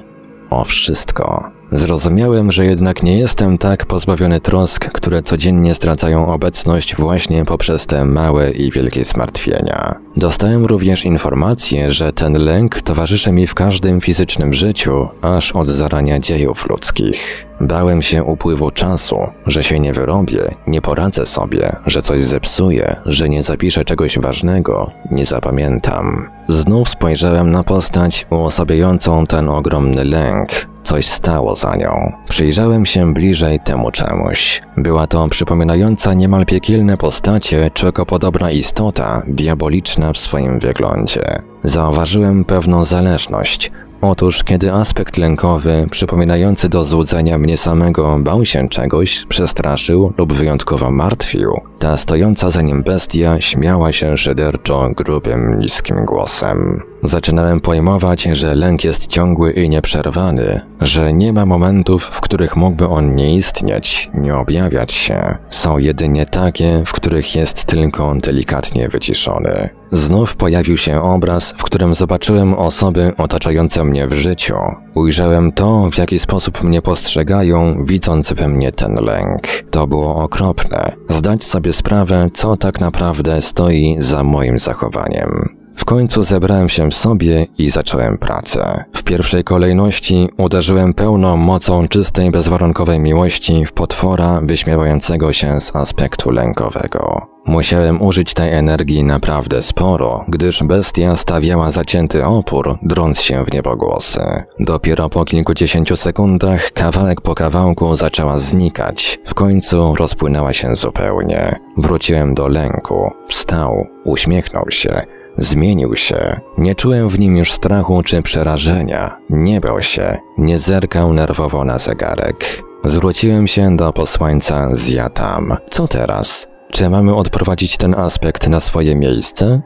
[0.49, 1.49] o wszystko.
[1.71, 8.05] Zrozumiałem, że jednak nie jestem tak pozbawiony trosk, które codziennie zdradzają obecność właśnie poprzez te
[8.05, 9.95] małe i wielkie zmartwienia.
[10.17, 16.19] Dostałem również informację, że ten lęk towarzyszy mi w każdym fizycznym życiu, aż od zarania
[16.19, 17.45] dziejów ludzkich.
[17.61, 23.29] Bałem się upływu czasu, że się nie wyrobię, nie poradzę sobie, że coś zepsuję, że
[23.29, 26.27] nie zapiszę czegoś ważnego, nie zapamiętam.
[26.47, 30.49] Znów spojrzałem na postać uosabiającą ten ogromny lęk,
[30.85, 32.11] Coś stało za nią.
[32.29, 34.61] Przyjrzałem się bliżej temu czemuś.
[34.77, 41.23] Była to przypominająca niemal piekielne postacie człekopodobna istota, diaboliczna w swoim wyglądzie.
[41.63, 43.71] Zauważyłem pewną zależność,
[44.01, 50.91] Otóż, kiedy aspekt lękowy, przypominający do złudzenia mnie samego, bał się czegoś, przestraszył lub wyjątkowo
[50.91, 56.81] martwił, ta stojąca za nim bestia śmiała się szyderczo grubym, niskim głosem.
[57.07, 62.87] Zaczynałem pojmować, że lęk jest ciągły i nieprzerwany, że nie ma momentów, w których mógłby
[62.87, 65.37] on nie istnieć, nie objawiać się.
[65.49, 69.69] Są jedynie takie, w których jest tylko delikatnie wyciszony.
[69.91, 74.55] Znów pojawił się obraz, w którym zobaczyłem osoby otaczające mnie w życiu.
[74.95, 79.47] Ujrzałem to, w jaki sposób mnie postrzegają, widząc we mnie ten lęk.
[79.71, 80.91] To było okropne.
[81.09, 85.64] Zdać sobie sprawę, co tak naprawdę stoi za moim zachowaniem.
[85.75, 88.83] W końcu zebrałem się w sobie i zacząłem pracę.
[88.93, 96.31] W pierwszej kolejności uderzyłem pełną mocą czystej, bezwarunkowej miłości w potwora wyśmiewającego się z aspektu
[96.31, 97.21] lękowego.
[97.45, 104.43] Musiałem użyć tej energii naprawdę sporo, gdyż bestia stawiała zacięty opór, drąc się w niebogłosy.
[104.59, 109.19] Dopiero po kilkudziesięciu sekundach, kawałek po kawałku zaczęła znikać.
[109.25, 111.55] W końcu rozpłynęła się zupełnie.
[111.77, 113.11] Wróciłem do lęku.
[113.27, 115.05] Wstał, uśmiechnął się
[115.37, 116.39] Zmienił się.
[116.57, 119.17] Nie czułem w nim już strachu czy przerażenia.
[119.29, 120.17] Nie bał się.
[120.37, 122.63] Nie zerkał nerwowo na zegarek.
[122.83, 125.57] Zwróciłem się do posłańca z Jatam.
[125.69, 126.47] Co teraz?
[126.71, 129.61] Czy mamy odprowadzić ten aspekt na swoje miejsce?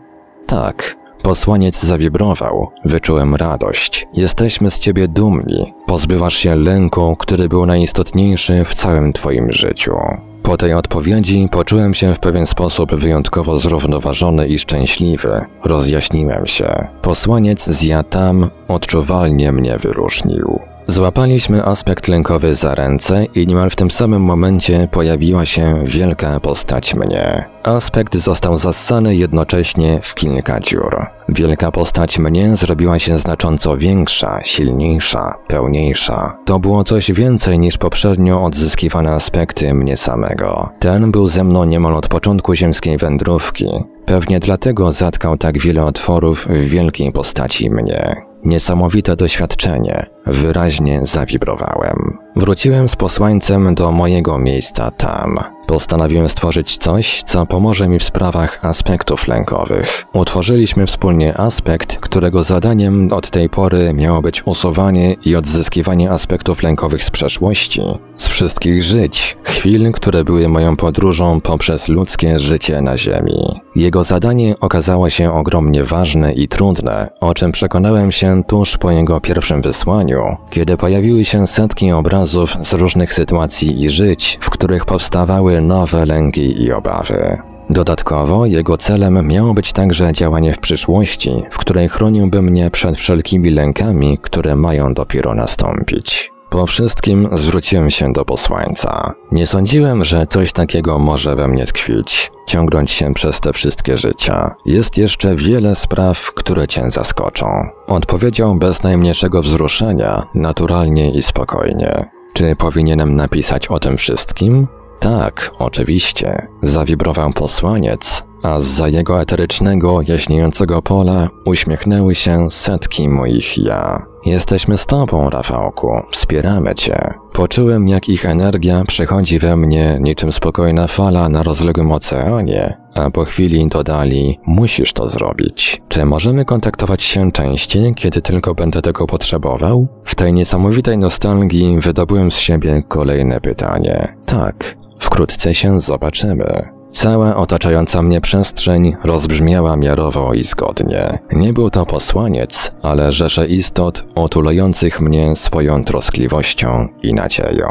[0.47, 0.99] Tak.
[1.23, 2.67] Posłaniec zawibrował.
[2.85, 4.07] Wyczułem radość.
[4.13, 5.73] Jesteśmy z ciebie dumni.
[5.85, 9.97] Pozbywasz się lęku, który był najistotniejszy w całym twoim życiu.
[10.43, 15.45] Po tej odpowiedzi poczułem się w pewien sposób wyjątkowo zrównoważony i szczęśliwy.
[15.63, 16.87] Rozjaśniłem się.
[17.01, 20.59] Posłaniec z Jatam odczuwalnie mnie wyróżnił.
[20.89, 26.95] Złapaliśmy aspekt lękowy za ręce i niemal w tym samym momencie pojawiła się wielka postać
[26.95, 27.45] mnie.
[27.63, 31.05] Aspekt został zassany jednocześnie w kilka dziur.
[31.29, 36.37] Wielka postać mnie zrobiła się znacząco większa, silniejsza, pełniejsza.
[36.45, 40.69] To było coś więcej niż poprzednio odzyskiwane aspekty mnie samego.
[40.79, 43.69] Ten był ze mną niemal od początku ziemskiej wędrówki.
[44.05, 48.29] Pewnie dlatego zatkał tak wiele otworów w wielkiej postaci mnie.
[48.43, 50.05] Niesamowite doświadczenie.
[50.25, 51.95] Wyraźnie zawibrowałem.
[52.35, 55.37] Wróciłem z posłańcem do mojego miejsca tam.
[55.67, 60.05] Postanowiłem stworzyć coś, co pomoże mi w sprawach aspektów lękowych.
[60.13, 67.03] Utworzyliśmy wspólnie aspekt, którego zadaniem od tej pory miało być usuwanie i odzyskiwanie aspektów lękowych
[67.03, 67.81] z przeszłości,
[68.17, 73.61] z wszystkich żyć, chwil, które były moją podróżą poprzez ludzkie życie na Ziemi.
[73.75, 79.21] Jego zadanie okazało się ogromnie ważne i trudne, o czym przekonałem się tuż po jego
[79.21, 80.08] pierwszym wysłaniu,
[80.49, 86.63] kiedy pojawiły się setki obrazów z różnych sytuacji i żyć, w których powstawały nowe lęki
[86.63, 87.37] i obawy.
[87.69, 93.49] Dodatkowo jego celem miało być także działanie w przyszłości, w której chroniłby mnie przed wszelkimi
[93.49, 96.31] lękami, które mają dopiero nastąpić.
[96.49, 99.13] Po wszystkim zwróciłem się do posłańca.
[99.31, 104.55] Nie sądziłem, że coś takiego może we mnie tkwić, ciągnąć się przez te wszystkie życia.
[104.65, 107.47] Jest jeszcze wiele spraw, które cię zaskoczą.
[107.87, 112.09] Odpowiedział bez najmniejszego wzruszenia, naturalnie i spokojnie.
[112.33, 114.67] Czy powinienem napisać o tym wszystkim?
[114.99, 116.47] Tak, oczywiście.
[116.61, 124.08] Zawibrował posłaniec, a za jego eterycznego, jaśniejącego pola uśmiechnęły się setki moich ja.
[124.25, 127.13] Jesteśmy z tobą, Rafałku, wspieramy cię.
[127.33, 133.25] Poczułem, jak ich energia przechodzi we mnie niczym spokojna fala na rozległym oceanie, a po
[133.25, 135.81] chwili dodali, musisz to zrobić.
[135.87, 139.87] Czy możemy kontaktować się częściej, kiedy tylko będę tego potrzebował?
[140.05, 144.15] W tej niesamowitej nostalgii wydobyłem z siebie kolejne pytanie.
[144.25, 146.78] Tak, wkrótce się zobaczymy.
[146.91, 151.19] Cała otaczająca mnie przestrzeń rozbrzmiała miarowo i zgodnie.
[151.31, 157.67] Nie był to posłaniec, ale rzesze istot otulających mnie swoją troskliwością i nadzieją.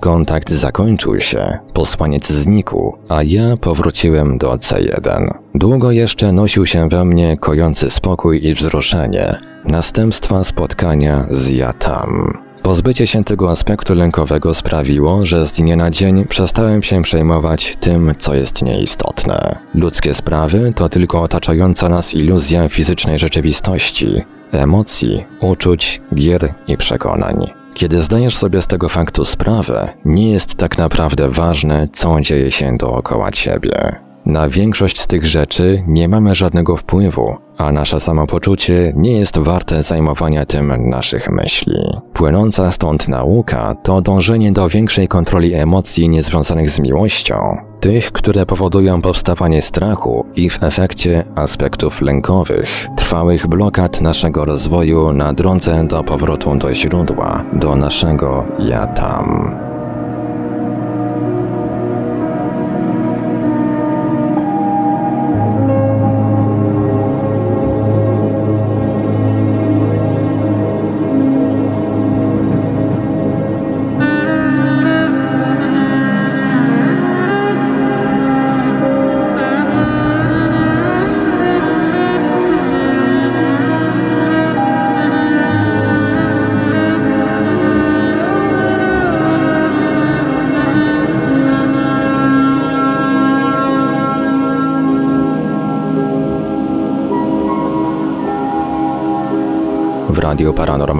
[0.00, 5.28] Kontakt zakończył się, posłaniec znikł, a ja powróciłem do C1.
[5.54, 12.47] Długo jeszcze nosił się we mnie kojący spokój i wzruszenie, następstwa spotkania z Jatam.
[12.68, 18.12] Pozbycie się tego aspektu lękowego sprawiło, że z dnia na dzień przestałem się przejmować tym,
[18.18, 19.58] co jest nieistotne.
[19.74, 27.50] Ludzkie sprawy to tylko otaczająca nas iluzja fizycznej rzeczywistości, emocji, uczuć, gier i przekonań.
[27.74, 32.76] Kiedy zdajesz sobie z tego faktu sprawę, nie jest tak naprawdę ważne, co dzieje się
[32.76, 34.07] dookoła ciebie.
[34.28, 39.82] Na większość z tych rzeczy nie mamy żadnego wpływu, a nasze samopoczucie nie jest warte
[39.82, 41.80] zajmowania tym naszych myśli.
[42.12, 49.02] Płynąca stąd nauka to dążenie do większej kontroli emocji niezwiązanych z miłością, tych, które powodują
[49.02, 56.56] powstawanie strachu i w efekcie aspektów lękowych, trwałych blokad naszego rozwoju na drodze do powrotu
[56.56, 59.67] do źródła, do naszego ja tam.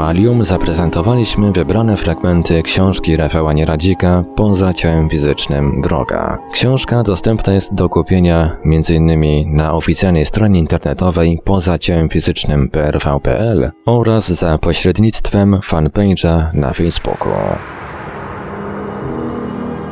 [0.09, 6.39] Paranormalium zaprezentowaliśmy wybrane fragmenty książki Rafała Nieradzika Poza ciałem fizycznym Droga.
[6.53, 9.57] Książka dostępna jest do kupienia m.in.
[9.57, 17.33] na oficjalnej stronie internetowej poza ciałem fizycznym prv.pl oraz za pośrednictwem fanpage'a na Facebooku.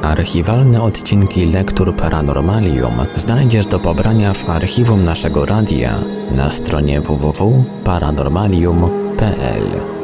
[0.03, 5.95] Archiwalne odcinki Lektur Paranormalium znajdziesz do pobrania w archiwum naszego radia
[6.31, 9.96] na stronie www.paranormalium.pl.